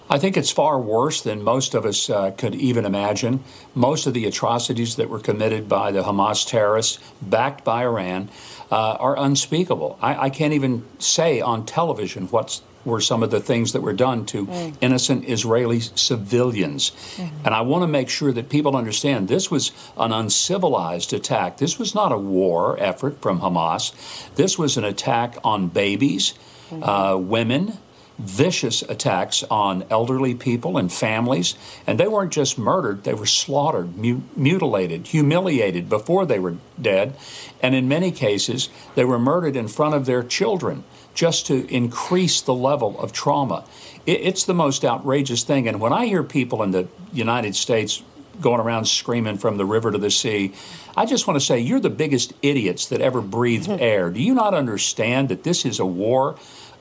I 0.08 0.18
think 0.18 0.38
it's 0.38 0.50
far 0.50 0.80
worse 0.80 1.20
than 1.20 1.42
most 1.42 1.74
of 1.74 1.84
us 1.84 2.08
uh, 2.08 2.30
could 2.30 2.54
even 2.54 2.86
imagine. 2.86 3.44
Most 3.74 4.06
of 4.06 4.14
the 4.14 4.24
atrocities 4.24 4.96
that 4.96 5.10
were 5.10 5.18
committed 5.18 5.68
by 5.68 5.92
the 5.92 6.02
Hamas 6.02 6.46
terrorists, 6.46 6.98
backed 7.20 7.64
by 7.64 7.82
Iran, 7.82 8.30
uh, 8.70 8.96
are 8.98 9.18
unspeakable. 9.18 9.98
I, 10.00 10.24
I, 10.26 10.30
can't 10.30 10.54
even 10.54 10.84
say 10.98 11.42
on 11.42 11.66
television 11.66 12.28
what's 12.28 12.62
were 12.84 13.00
some 13.00 13.22
of 13.22 13.30
the 13.30 13.40
things 13.40 13.72
that 13.72 13.80
were 13.80 13.92
done 13.92 14.26
to 14.26 14.46
mm. 14.46 14.74
innocent 14.80 15.28
Israeli 15.28 15.80
civilians. 15.80 16.90
Mm-hmm. 16.90 17.46
And 17.46 17.54
I 17.54 17.60
want 17.60 17.82
to 17.82 17.88
make 17.88 18.08
sure 18.08 18.32
that 18.32 18.48
people 18.48 18.76
understand 18.76 19.28
this 19.28 19.50
was 19.50 19.72
an 19.96 20.12
uncivilized 20.12 21.12
attack. 21.12 21.58
This 21.58 21.78
was 21.78 21.94
not 21.94 22.12
a 22.12 22.18
war 22.18 22.78
effort 22.78 23.20
from 23.20 23.40
Hamas. 23.40 23.92
This 24.34 24.58
was 24.58 24.76
an 24.76 24.84
attack 24.84 25.36
on 25.44 25.68
babies, 25.68 26.34
mm-hmm. 26.70 26.82
uh, 26.82 27.16
women, 27.16 27.78
vicious 28.18 28.82
attacks 28.82 29.42
on 29.50 29.84
elderly 29.90 30.34
people 30.34 30.76
and 30.76 30.92
families. 30.92 31.56
And 31.86 31.98
they 31.98 32.08
weren't 32.08 32.32
just 32.32 32.58
murdered, 32.58 33.04
they 33.04 33.14
were 33.14 33.26
slaughtered, 33.26 33.96
mu- 33.96 34.22
mutilated, 34.36 35.08
humiliated 35.08 35.88
before 35.88 36.26
they 36.26 36.38
were 36.38 36.56
dead. 36.80 37.16
And 37.62 37.74
in 37.74 37.88
many 37.88 38.12
cases, 38.12 38.68
they 38.94 39.04
were 39.04 39.18
murdered 39.18 39.56
in 39.56 39.68
front 39.68 39.94
of 39.94 40.06
their 40.06 40.22
children 40.22 40.84
just 41.14 41.46
to 41.46 41.66
increase 41.72 42.40
the 42.40 42.54
level 42.54 42.98
of 43.00 43.12
trauma. 43.12 43.64
it's 44.06 44.44
the 44.44 44.54
most 44.54 44.84
outrageous 44.84 45.44
thing. 45.44 45.68
And 45.68 45.80
when 45.80 45.92
I 45.92 46.06
hear 46.06 46.22
people 46.22 46.62
in 46.62 46.72
the 46.72 46.88
United 47.12 47.54
States 47.54 48.02
going 48.40 48.60
around 48.60 48.86
screaming 48.86 49.38
from 49.38 49.58
the 49.58 49.64
river 49.64 49.92
to 49.92 49.98
the 49.98 50.10
sea, 50.10 50.52
I 50.96 51.06
just 51.06 51.26
want 51.26 51.38
to 51.38 51.44
say 51.44 51.60
you're 51.60 51.80
the 51.80 51.90
biggest 51.90 52.32
idiots 52.42 52.86
that 52.86 53.00
ever 53.00 53.20
breathed 53.20 53.68
air. 53.80 54.10
Do 54.10 54.22
you 54.22 54.34
not 54.34 54.54
understand 54.54 55.28
that 55.28 55.44
this 55.44 55.64
is 55.64 55.78
a 55.78 55.86
war 55.86 56.36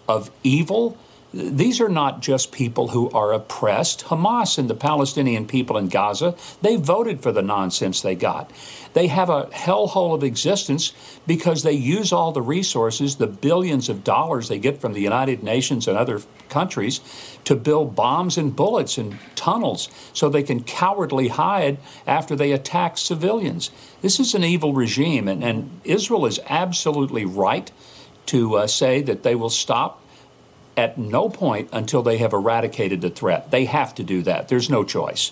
of 0.07 0.31
evil? 0.43 0.97
These 1.33 1.79
are 1.79 1.87
not 1.87 2.21
just 2.21 2.51
people 2.51 2.89
who 2.89 3.09
are 3.11 3.31
oppressed. 3.31 4.05
Hamas 4.05 4.57
and 4.57 4.69
the 4.69 4.75
Palestinian 4.75 5.47
people 5.47 5.77
in 5.77 5.87
Gaza, 5.87 6.35
they 6.61 6.75
voted 6.75 7.23
for 7.23 7.31
the 7.31 7.41
nonsense 7.41 8.01
they 8.01 8.15
got. 8.15 8.51
They 8.93 9.07
have 9.07 9.29
a 9.29 9.45
hellhole 9.45 10.13
of 10.13 10.25
existence 10.25 10.91
because 11.25 11.63
they 11.63 11.71
use 11.71 12.11
all 12.11 12.33
the 12.33 12.41
resources, 12.41 13.15
the 13.15 13.27
billions 13.27 13.87
of 13.87 14.03
dollars 14.03 14.49
they 14.49 14.59
get 14.59 14.81
from 14.81 14.91
the 14.91 14.99
United 14.99 15.41
Nations 15.41 15.87
and 15.87 15.97
other 15.97 16.19
countries, 16.49 16.99
to 17.45 17.55
build 17.55 17.95
bombs 17.95 18.37
and 18.37 18.53
bullets 18.53 18.97
and 18.97 19.17
tunnels 19.35 19.87
so 20.11 20.27
they 20.27 20.43
can 20.43 20.61
cowardly 20.61 21.29
hide 21.29 21.77
after 22.05 22.35
they 22.35 22.51
attack 22.51 22.97
civilians. 22.97 23.71
This 24.01 24.19
is 24.19 24.35
an 24.35 24.43
evil 24.43 24.73
regime, 24.73 25.29
and, 25.29 25.41
and 25.41 25.79
Israel 25.85 26.25
is 26.25 26.41
absolutely 26.47 27.23
right 27.23 27.71
to 28.25 28.55
uh, 28.57 28.67
say 28.67 29.01
that 29.01 29.23
they 29.23 29.35
will 29.35 29.49
stop 29.49 30.01
at 30.77 30.97
no 30.97 31.29
point 31.29 31.69
until 31.71 32.01
they 32.01 32.17
have 32.17 32.33
eradicated 32.33 33.01
the 33.01 33.09
threat. 33.09 33.51
They 33.51 33.65
have 33.65 33.93
to 33.95 34.03
do 34.03 34.21
that. 34.23 34.47
There's 34.47 34.69
no 34.69 34.83
choice. 34.83 35.31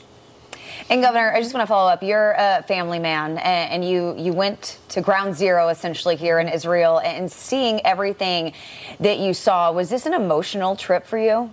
And 0.89 1.01
Governor, 1.03 1.31
I 1.33 1.41
just 1.41 1.53
want 1.53 1.63
to 1.63 1.67
follow 1.67 1.89
up. 1.89 2.01
You're 2.01 2.31
a 2.37 2.63
family 2.63 2.99
man, 2.99 3.37
and 3.37 3.85
you 3.87 4.15
you 4.17 4.33
went 4.33 4.79
to 4.89 5.01
ground 5.01 5.35
zero 5.35 5.69
essentially 5.69 6.15
here 6.15 6.39
in 6.39 6.47
Israel, 6.47 6.99
and 6.99 7.31
seeing 7.31 7.85
everything 7.85 8.53
that 8.99 9.19
you 9.19 9.33
saw. 9.33 9.71
Was 9.71 9.89
this 9.89 10.05
an 10.07 10.13
emotional 10.13 10.75
trip 10.75 11.05
for 11.05 11.17
you? 11.17 11.51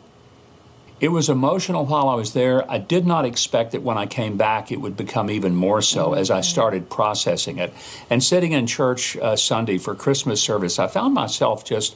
It 0.99 1.09
was 1.09 1.29
emotional 1.29 1.85
while 1.85 2.09
I 2.09 2.15
was 2.15 2.33
there. 2.33 2.69
I 2.71 2.79
did 2.79 3.07
not 3.07 3.27
expect 3.27 3.73
that 3.73 3.83
when 3.83 3.99
I 3.99 4.07
came 4.07 4.39
back 4.39 4.73
it 4.73 4.81
would 4.81 4.97
become 4.97 5.31
even 5.31 5.55
more 5.55 5.83
so 5.83 6.15
as 6.15 6.31
I 6.31 6.41
started 6.41 6.89
processing 6.89 7.59
it. 7.59 7.75
And 8.09 8.25
sitting 8.25 8.53
in 8.53 8.67
church 8.67 9.15
uh, 9.19 9.37
Sunday 9.37 9.77
for 9.77 9.95
Christmas 9.95 10.41
service, 10.41 10.79
I 10.79 10.87
found 10.87 11.13
myself 11.13 11.67
just 11.67 11.95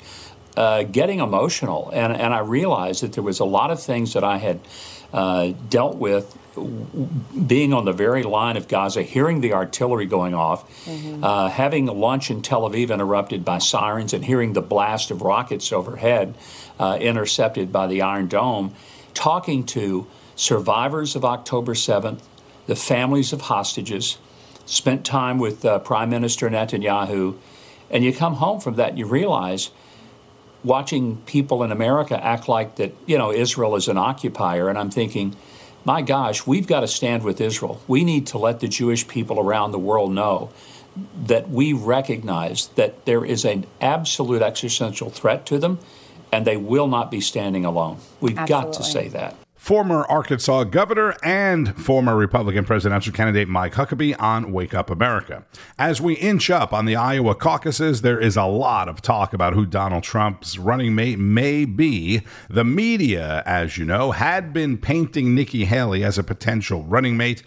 uh, 0.56 0.82
getting 0.84 1.20
emotional, 1.20 1.90
and 1.92 2.12
and 2.12 2.34
I 2.34 2.40
realized 2.40 3.02
that 3.02 3.12
there 3.12 3.22
was 3.22 3.40
a 3.40 3.44
lot 3.44 3.70
of 3.70 3.82
things 3.82 4.14
that 4.14 4.24
I 4.24 4.38
had 4.38 4.60
uh, 5.12 5.52
dealt 5.68 5.96
with 5.96 6.36
being 7.46 7.72
on 7.72 7.84
the 7.84 7.92
very 7.92 8.22
line 8.22 8.56
of 8.56 8.68
Gaza, 8.68 9.02
hearing 9.02 9.40
the 9.40 9.52
artillery 9.52 10.06
going 10.06 10.34
off, 10.34 10.68
mm-hmm. 10.84 11.22
uh, 11.22 11.48
having 11.48 11.86
lunch 11.86 12.30
in 12.30 12.42
Tel 12.42 12.68
Aviv 12.68 12.90
interrupted 12.92 13.44
by 13.44 13.58
sirens, 13.58 14.12
and 14.12 14.24
hearing 14.24 14.52
the 14.52 14.62
blast 14.62 15.10
of 15.10 15.22
rockets 15.22 15.72
overhead 15.72 16.34
uh, 16.78 16.98
intercepted 17.00 17.72
by 17.72 17.86
the 17.86 18.02
Iron 18.02 18.26
Dome, 18.26 18.74
talking 19.14 19.64
to 19.66 20.06
survivors 20.34 21.14
of 21.14 21.24
October 21.24 21.74
7th, 21.74 22.20
the 22.66 22.76
families 22.76 23.32
of 23.32 23.42
hostages, 23.42 24.18
spent 24.64 25.04
time 25.04 25.38
with 25.38 25.64
uh, 25.64 25.78
Prime 25.80 26.10
Minister 26.10 26.48
Netanyahu, 26.48 27.36
and 27.90 28.04
you 28.04 28.12
come 28.12 28.34
home 28.34 28.60
from 28.60 28.76
that 28.76 28.90
and 28.90 28.98
you 28.98 29.06
realize 29.06 29.70
watching 30.64 31.16
people 31.26 31.62
in 31.62 31.72
America 31.72 32.22
act 32.22 32.48
like 32.48 32.76
that, 32.76 32.94
you 33.06 33.16
know, 33.18 33.32
Israel 33.32 33.76
is 33.76 33.88
an 33.88 33.96
occupier, 33.96 34.68
and 34.68 34.78
I'm 34.78 34.90
thinking, 34.90 35.36
my 35.84 36.02
gosh, 36.02 36.46
we've 36.46 36.66
got 36.66 36.80
to 36.80 36.88
stand 36.88 37.22
with 37.22 37.40
Israel. 37.40 37.80
We 37.88 38.04
need 38.04 38.26
to 38.28 38.38
let 38.38 38.60
the 38.60 38.68
Jewish 38.68 39.08
people 39.08 39.40
around 39.40 39.70
the 39.70 39.78
world 39.78 40.12
know 40.12 40.50
that 41.24 41.48
we 41.48 41.72
recognize 41.72 42.66
that 42.68 43.06
there 43.06 43.24
is 43.24 43.44
an 43.44 43.66
absolute 43.80 44.42
existential 44.42 45.08
threat 45.08 45.46
to 45.46 45.58
them, 45.58 45.78
and 46.32 46.46
they 46.46 46.56
will 46.56 46.86
not 46.86 47.10
be 47.10 47.20
standing 47.20 47.64
alone. 47.64 47.98
We've 48.20 48.36
Absolutely. 48.36 48.72
got 48.72 48.72
to 48.74 48.82
say 48.82 49.08
that 49.08 49.36
former 49.60 50.06
Arkansas 50.06 50.64
governor 50.64 51.14
and 51.22 51.76
former 51.76 52.16
Republican 52.16 52.64
presidential 52.64 53.12
candidate 53.12 53.46
Mike 53.46 53.74
Huckabee 53.74 54.16
on 54.18 54.52
Wake 54.52 54.72
Up 54.72 54.88
America. 54.88 55.44
As 55.78 56.00
we 56.00 56.14
inch 56.14 56.48
up 56.48 56.72
on 56.72 56.86
the 56.86 56.96
Iowa 56.96 57.34
caucuses, 57.34 58.00
there 58.00 58.18
is 58.18 58.38
a 58.38 58.46
lot 58.46 58.88
of 58.88 59.02
talk 59.02 59.34
about 59.34 59.52
who 59.52 59.66
Donald 59.66 60.02
Trump's 60.02 60.56
running 60.56 60.94
mate 60.94 61.18
may 61.18 61.66
be. 61.66 62.22
The 62.48 62.64
media, 62.64 63.42
as 63.44 63.76
you 63.76 63.84
know, 63.84 64.12
had 64.12 64.54
been 64.54 64.78
painting 64.78 65.34
Nikki 65.34 65.66
Haley 65.66 66.02
as 66.04 66.16
a 66.16 66.24
potential 66.24 66.82
running 66.84 67.18
mate. 67.18 67.42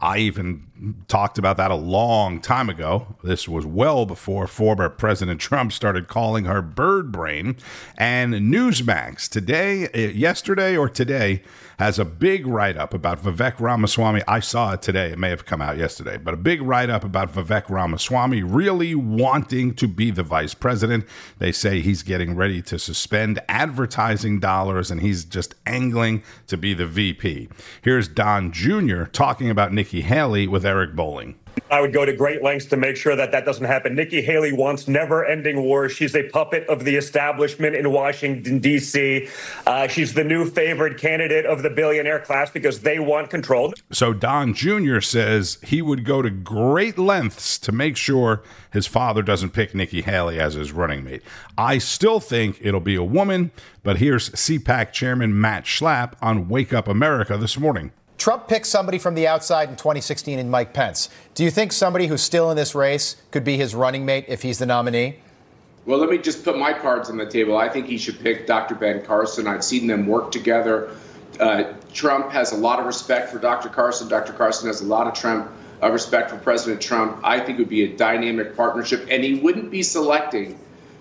I 0.00 0.18
even 0.18 0.66
talked 1.08 1.36
about 1.36 1.58
that 1.58 1.70
a 1.70 1.76
long 1.76 2.40
time 2.40 2.70
ago. 2.70 3.14
This 3.22 3.46
was 3.46 3.66
well 3.66 4.06
before 4.06 4.46
former 4.46 4.88
President 4.88 5.40
Trump 5.40 5.72
started 5.72 6.08
calling 6.08 6.46
her 6.46 6.62
bird 6.62 7.12
brain. 7.12 7.56
And 7.98 8.32
Newsmax 8.34 9.28
today, 9.28 9.88
eh, 9.92 10.08
yesterday 10.08 10.76
or 10.76 10.88
today, 10.88 11.42
has 11.78 11.98
a 11.98 12.04
big 12.04 12.46
write 12.46 12.76
up 12.76 12.92
about 12.92 13.22
Vivek 13.22 13.58
Ramaswamy. 13.58 14.22
I 14.28 14.40
saw 14.40 14.74
it 14.74 14.82
today. 14.82 15.12
It 15.12 15.18
may 15.18 15.30
have 15.30 15.46
come 15.46 15.62
out 15.62 15.78
yesterday, 15.78 16.18
but 16.18 16.34
a 16.34 16.36
big 16.36 16.60
write 16.60 16.90
up 16.90 17.04
about 17.04 17.32
Vivek 17.32 17.70
Ramaswamy 17.70 18.42
really 18.42 18.94
wanting 18.94 19.74
to 19.76 19.88
be 19.88 20.10
the 20.10 20.22
vice 20.22 20.52
president. 20.52 21.06
They 21.38 21.52
say 21.52 21.80
he's 21.80 22.02
getting 22.02 22.36
ready 22.36 22.60
to 22.62 22.78
suspend 22.78 23.40
advertising 23.48 24.40
dollars 24.40 24.90
and 24.90 25.00
he's 25.00 25.24
just 25.24 25.54
angling 25.66 26.22
to 26.48 26.58
be 26.58 26.74
the 26.74 26.86
VP. 26.86 27.48
Here's 27.80 28.08
Don 28.08 28.52
Jr. 28.52 29.04
talking 29.04 29.48
about 29.48 29.72
Nikki 29.72 29.89
Haley 29.98 30.46
with 30.46 30.64
Eric 30.64 30.94
Bolling. 30.94 31.34
I 31.70 31.80
would 31.80 31.92
go 31.92 32.04
to 32.04 32.12
great 32.12 32.42
lengths 32.42 32.66
to 32.66 32.76
make 32.76 32.96
sure 32.96 33.14
that 33.14 33.30
that 33.30 33.44
doesn't 33.44 33.64
happen. 33.64 33.94
Nikki 33.94 34.22
Haley 34.22 34.52
wants 34.52 34.88
never 34.88 35.24
ending 35.24 35.62
wars. 35.62 35.92
She's 35.92 36.16
a 36.16 36.28
puppet 36.28 36.66
of 36.68 36.84
the 36.84 36.96
establishment 36.96 37.76
in 37.76 37.92
Washington, 37.92 38.58
D.C. 38.58 39.28
Uh, 39.66 39.86
she's 39.86 40.14
the 40.14 40.24
new 40.24 40.48
favored 40.48 40.98
candidate 40.98 41.46
of 41.46 41.62
the 41.62 41.70
billionaire 41.70 42.18
class 42.18 42.50
because 42.50 42.80
they 42.80 42.98
want 42.98 43.30
control. 43.30 43.72
So 43.92 44.12
Don 44.12 44.52
Jr. 44.52 45.00
says 45.00 45.58
he 45.62 45.80
would 45.80 46.04
go 46.04 46.22
to 46.22 46.30
great 46.30 46.98
lengths 46.98 47.58
to 47.60 47.72
make 47.72 47.96
sure 47.96 48.42
his 48.72 48.86
father 48.86 49.22
doesn't 49.22 49.50
pick 49.50 49.74
Nikki 49.74 50.02
Haley 50.02 50.40
as 50.40 50.54
his 50.54 50.72
running 50.72 51.04
mate. 51.04 51.22
I 51.56 51.78
still 51.78 52.18
think 52.20 52.58
it'll 52.60 52.80
be 52.80 52.96
a 52.96 53.04
woman, 53.04 53.52
but 53.82 53.98
here's 53.98 54.30
CPAC 54.30 54.92
Chairman 54.92 55.40
Matt 55.40 55.64
Schlapp 55.64 56.14
on 56.20 56.48
Wake 56.48 56.72
Up 56.72 56.88
America 56.88 57.36
this 57.36 57.58
morning. 57.58 57.92
Trump 58.20 58.48
picked 58.48 58.66
somebody 58.66 58.98
from 58.98 59.14
the 59.14 59.26
outside 59.26 59.70
in 59.70 59.76
2016 59.76 60.38
in 60.38 60.50
Mike 60.50 60.74
Pence. 60.74 61.08
Do 61.34 61.42
you 61.42 61.50
think 61.50 61.72
somebody 61.72 62.06
who's 62.06 62.20
still 62.20 62.50
in 62.50 62.56
this 62.56 62.74
race 62.74 63.16
could 63.30 63.44
be 63.44 63.56
his 63.56 63.74
running 63.74 64.04
mate 64.04 64.26
if 64.28 64.42
he's 64.42 64.58
the 64.58 64.66
nominee? 64.66 65.16
Well, 65.86 65.98
let 65.98 66.10
me 66.10 66.18
just 66.18 66.44
put 66.44 66.58
my 66.58 66.74
cards 66.74 67.08
on 67.08 67.16
the 67.16 67.24
table. 67.24 67.56
I 67.56 67.70
think 67.70 67.86
he 67.86 67.96
should 67.96 68.20
pick 68.20 68.46
Dr. 68.46 68.74
Ben 68.74 69.02
Carson. 69.06 69.46
I've 69.46 69.64
seen 69.64 69.86
them 69.86 70.06
work 70.06 70.30
together. 70.30 70.94
Uh, 71.40 71.72
Trump 71.94 72.30
has 72.30 72.52
a 72.52 72.56
lot 72.56 72.78
of 72.78 72.84
respect 72.84 73.30
for 73.30 73.38
Dr. 73.38 73.70
Carson. 73.70 74.06
Dr. 74.06 74.34
Carson 74.34 74.66
has 74.66 74.82
a 74.82 74.86
lot 74.86 75.06
of 75.06 75.14
Trump 75.14 75.50
uh, 75.82 75.90
respect 75.90 76.28
for 76.28 76.36
President 76.36 76.82
Trump. 76.82 77.18
I 77.24 77.40
think 77.40 77.58
it 77.58 77.62
would 77.62 77.70
be 77.70 77.84
a 77.84 77.96
dynamic 77.96 78.54
partnership, 78.54 79.06
and 79.10 79.24
he 79.24 79.36
wouldn't 79.36 79.70
be 79.70 79.82
selecting 79.82 80.58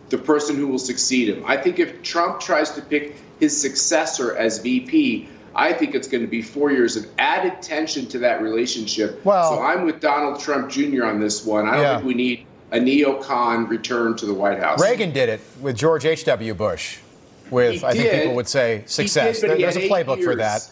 the 0.08 0.18
person 0.18 0.56
who 0.56 0.70
will 0.70 0.80
succeed 0.80 1.28
him. 1.28 1.44
I 1.46 1.58
think 1.58 1.80
if 1.80 2.02
Trump 2.02 2.40
tries 2.40 2.72
to 2.72 2.82
pick 2.82 3.18
his 3.42 3.60
successor 3.60 4.38
as 4.38 4.60
VP, 4.60 5.28
I 5.60 5.74
think 5.74 5.94
it's 5.94 6.08
going 6.08 6.22
to 6.22 6.28
be 6.28 6.42
four 6.42 6.72
years 6.72 6.96
of 6.96 7.06
added 7.18 7.62
tension 7.62 8.06
to 8.08 8.20
that 8.20 8.42
relationship. 8.42 9.24
Well, 9.26 9.56
so 9.56 9.62
I'm 9.62 9.84
with 9.84 10.00
Donald 10.00 10.40
Trump 10.40 10.72
Jr. 10.72 11.04
on 11.04 11.20
this 11.20 11.46
one. 11.46 11.68
I 11.68 11.76
don't 11.76 11.82
yeah. 11.82 11.96
think 11.98 12.08
we 12.08 12.14
need 12.14 12.46
a 12.72 12.80
neocon 12.80 13.68
return 13.68 14.16
to 14.18 14.26
the 14.26 14.34
White 14.34 14.60
House. 14.60 14.82
Reagan 14.82 15.12
did 15.12 15.28
it 15.28 15.42
with 15.60 15.76
George 15.76 16.06
H.W. 16.06 16.54
Bush. 16.54 17.00
With 17.52 17.82
he 17.82 17.84
I 17.84 17.94
did. 17.94 18.02
think 18.02 18.14
people 18.22 18.36
would 18.36 18.48
say 18.48 18.84
success. 18.86 19.42
Did, 19.42 19.60
There's 19.60 19.76
a 19.76 19.90
playbook 19.90 20.18
years, 20.18 20.26
for 20.26 20.36
that. 20.38 20.72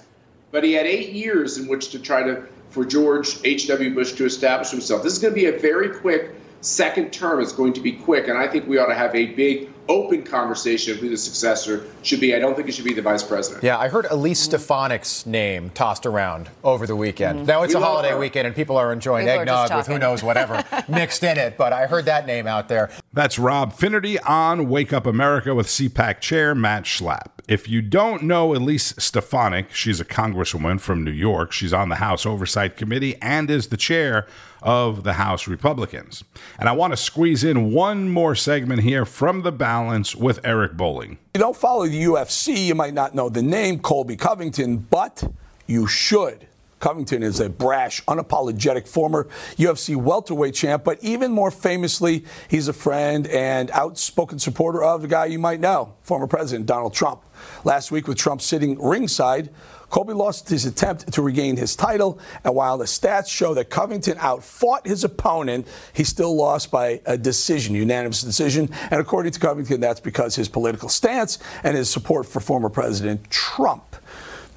But 0.51 0.63
he 0.63 0.71
had 0.71 0.85
eight 0.85 1.11
years 1.11 1.57
in 1.57 1.67
which 1.67 1.89
to 1.89 1.99
try 1.99 2.23
to 2.23 2.43
for 2.69 2.85
George 2.85 3.39
H.W. 3.43 3.93
Bush 3.93 4.13
to 4.13 4.25
establish 4.25 4.69
himself. 4.69 5.03
This 5.03 5.13
is 5.13 5.19
going 5.19 5.33
to 5.33 5.39
be 5.39 5.47
a 5.47 5.59
very 5.59 5.89
quick 5.89 6.33
second 6.61 7.11
term. 7.11 7.41
It's 7.41 7.51
going 7.51 7.73
to 7.73 7.81
be 7.81 7.91
quick, 7.91 8.29
and 8.29 8.37
I 8.37 8.47
think 8.47 8.67
we 8.67 8.77
ought 8.77 8.87
to 8.87 8.95
have 8.95 9.13
a 9.15 9.27
big 9.33 9.69
open 9.89 10.23
conversation 10.23 10.93
of 10.93 10.99
who 10.99 11.09
the 11.09 11.17
successor 11.17 11.85
should 12.03 12.19
be. 12.19 12.35
I 12.35 12.39
don't 12.39 12.55
think 12.55 12.69
it 12.69 12.73
should 12.73 12.85
be 12.85 12.93
the 12.93 13.01
vice 13.01 13.23
president. 13.23 13.63
Yeah, 13.63 13.77
I 13.77 13.87
heard 13.87 14.05
Elise 14.05 14.47
Stefanik's 14.47 15.25
name 15.25 15.69
tossed 15.71 16.05
around 16.05 16.49
over 16.63 16.85
the 16.85 16.95
weekend. 16.95 17.39
Mm-hmm. 17.39 17.47
Now 17.47 17.63
it's 17.63 17.73
we 17.73 17.81
a 17.81 17.83
holiday 17.83 18.11
her. 18.11 18.17
weekend 18.17 18.47
and 18.47 18.55
people 18.55 18.77
are 18.77 18.91
enjoying 18.91 19.25
people 19.25 19.41
eggnog 19.41 19.71
are 19.71 19.77
with 19.77 19.87
who 19.87 19.99
knows 19.99 20.23
whatever 20.23 20.63
mixed 20.87 21.23
in 21.23 21.37
it, 21.37 21.57
but 21.57 21.73
I 21.73 21.87
heard 21.87 22.05
that 22.05 22.25
name 22.25 22.47
out 22.47 22.67
there. 22.67 22.89
That's 23.13 23.39
Rob 23.39 23.73
Finnerty 23.73 24.19
on 24.19 24.69
Wake 24.69 24.93
Up 24.93 25.05
America 25.05 25.55
with 25.55 25.67
CPAC 25.67 26.19
chair 26.19 26.53
Matt 26.53 26.83
Schlapp. 26.83 27.36
If 27.47 27.69
you 27.69 27.81
don't 27.81 28.23
know 28.23 28.53
Elise 28.53 28.93
Stefanik, 28.97 29.73
she's 29.73 30.01
a 30.01 30.05
congresswoman 30.05 30.81
from 30.81 31.05
New 31.05 31.11
York. 31.11 31.53
She's 31.53 31.71
on 31.71 31.87
the 31.87 31.95
House 31.95 32.25
Oversight 32.25 32.75
Committee 32.75 33.15
and 33.21 33.49
is 33.49 33.67
the 33.67 33.77
chair 33.77 34.27
of 34.61 35.05
the 35.05 35.13
House 35.13 35.47
Republicans. 35.47 36.25
And 36.59 36.67
I 36.67 36.73
want 36.73 36.91
to 36.91 36.97
squeeze 36.97 37.45
in 37.45 37.71
one 37.71 38.09
more 38.09 38.35
segment 38.35 38.81
here 38.81 39.05
from 39.05 39.43
the 39.43 39.53
balance 39.53 40.13
with 40.13 40.41
Eric 40.43 40.73
Bolling. 40.73 41.19
If 41.33 41.39
you 41.39 41.41
don't 41.41 41.55
follow 41.55 41.87
the 41.87 42.03
UFC, 42.03 42.65
you 42.65 42.75
might 42.75 42.93
not 42.93 43.15
know 43.15 43.29
the 43.29 43.41
name 43.41 43.79
Colby 43.79 44.17
Covington, 44.17 44.79
but 44.79 45.23
you 45.67 45.87
should. 45.87 46.47
Covington 46.79 47.23
is 47.23 47.39
a 47.39 47.49
brash, 47.49 48.03
unapologetic 48.05 48.87
former 48.87 49.27
UFC 49.55 49.95
welterweight 49.95 50.53
champ, 50.53 50.83
but 50.83 51.03
even 51.03 51.31
more 51.31 51.49
famously, 51.49 52.23
he's 52.47 52.67
a 52.67 52.73
friend 52.73 53.27
and 53.27 53.71
outspoken 53.71 54.37
supporter 54.37 54.83
of 54.83 55.01
the 55.01 55.07
guy 55.07 55.25
you 55.25 55.39
might 55.39 55.59
know, 55.59 55.95
former 56.01 56.27
President 56.27 56.67
Donald 56.67 56.93
Trump. 56.93 57.23
Last 57.63 57.91
week, 57.91 58.07
with 58.07 58.17
Trump 58.17 58.41
sitting 58.41 58.81
ringside, 58.81 59.49
Colby 59.89 60.13
lost 60.13 60.49
his 60.49 60.65
attempt 60.65 61.13
to 61.13 61.21
regain 61.21 61.55
his 61.55 61.75
title, 61.75 62.19
and 62.43 62.53
while 62.53 62.77
the 62.77 62.85
stats 62.85 63.29
show 63.29 63.53
that 63.53 63.69
Covington 63.69 64.17
outfought 64.19 64.85
his 64.85 65.03
opponent, 65.03 65.65
he 65.93 66.03
still 66.03 66.35
lost 66.35 66.71
by 66.71 67.01
a 67.05 67.17
decision, 67.17 67.73
unanimous 67.73 68.21
decision. 68.21 68.69
And 68.91 68.99
according 68.99 69.31
to 69.31 69.39
Covington, 69.39 69.79
that's 69.79 70.01
because 70.01 70.35
his 70.35 70.49
political 70.49 70.89
stance 70.89 71.39
and 71.63 71.77
his 71.77 71.89
support 71.89 72.25
for 72.25 72.39
former 72.39 72.69
President 72.69 73.29
Trump. 73.29 73.95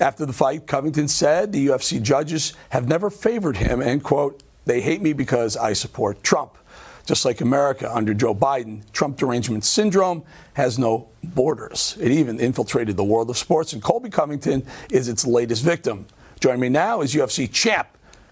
After 0.00 0.24
the 0.24 0.32
fight, 0.32 0.66
Covington 0.66 1.08
said 1.08 1.52
the 1.52 1.66
UFC 1.66 2.00
judges 2.00 2.54
have 2.70 2.88
never 2.88 3.10
favored 3.10 3.58
him, 3.58 3.82
and 3.82 4.02
quote, 4.02 4.42
they 4.64 4.80
hate 4.80 5.02
me 5.02 5.12
because 5.12 5.58
I 5.58 5.74
support 5.74 6.22
Trump. 6.22 6.56
Just 7.04 7.26
like 7.26 7.42
America 7.42 7.94
under 7.94 8.14
Joe 8.14 8.34
Biden, 8.34 8.90
Trump 8.92 9.18
derangement 9.18 9.64
syndrome 9.64 10.22
has 10.54 10.78
no 10.78 11.08
borders. 11.22 11.98
It 12.00 12.12
even 12.12 12.40
infiltrated 12.40 12.96
the 12.96 13.04
world 13.04 13.28
of 13.28 13.36
sports, 13.36 13.74
and 13.74 13.82
Colby 13.82 14.08
Covington 14.08 14.66
is 14.90 15.08
its 15.08 15.26
latest 15.26 15.62
victim. 15.62 16.06
Joining 16.40 16.60
me 16.60 16.68
now 16.70 17.02
is 17.02 17.14
UFC 17.14 17.50
champ, 17.52 17.88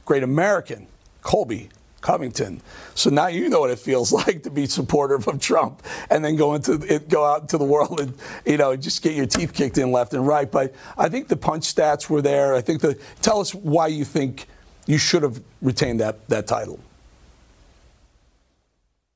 great 0.07 0.23
American, 0.23 0.87
Colby 1.21 1.69
Covington. 2.01 2.63
So 2.95 3.11
now 3.11 3.27
you 3.27 3.49
know 3.49 3.61
what 3.61 3.71
it 3.71 3.79
feels 3.79 4.13
like 4.27 4.43
to 4.45 4.51
be 4.51 4.67
supportive 4.67 5.27
of 5.27 5.41
Trump 5.41 5.83
and 6.11 6.25
then 6.25 6.37
go 6.37 6.55
into 6.55 6.75
it, 6.93 7.09
go 7.09 7.25
out 7.25 7.43
into 7.43 7.59
the 7.59 7.65
world 7.65 8.01
and 8.01 8.15
you 8.47 8.57
know 8.57 8.77
just 8.77 9.03
get 9.03 9.15
your 9.15 9.27
teeth 9.27 9.53
kicked 9.53 9.79
in 9.79 9.93
left 9.93 10.15
and 10.15 10.27
right. 10.27 10.51
But 10.51 10.75
I 10.97 11.09
think 11.09 11.29
the 11.29 11.37
punch 11.37 11.75
stats 11.75 12.09
were 12.09 12.23
there. 12.23 12.55
I 12.55 12.61
think 12.61 12.81
the 12.81 12.99
tell 13.23 13.41
us 13.41 13.55
why 13.55 13.89
you 13.89 14.05
think 14.05 14.47
you 14.87 14.99
should 14.99 15.23
have 15.23 15.43
retained 15.61 16.01
that 16.01 16.27
that 16.29 16.47
title. 16.47 16.81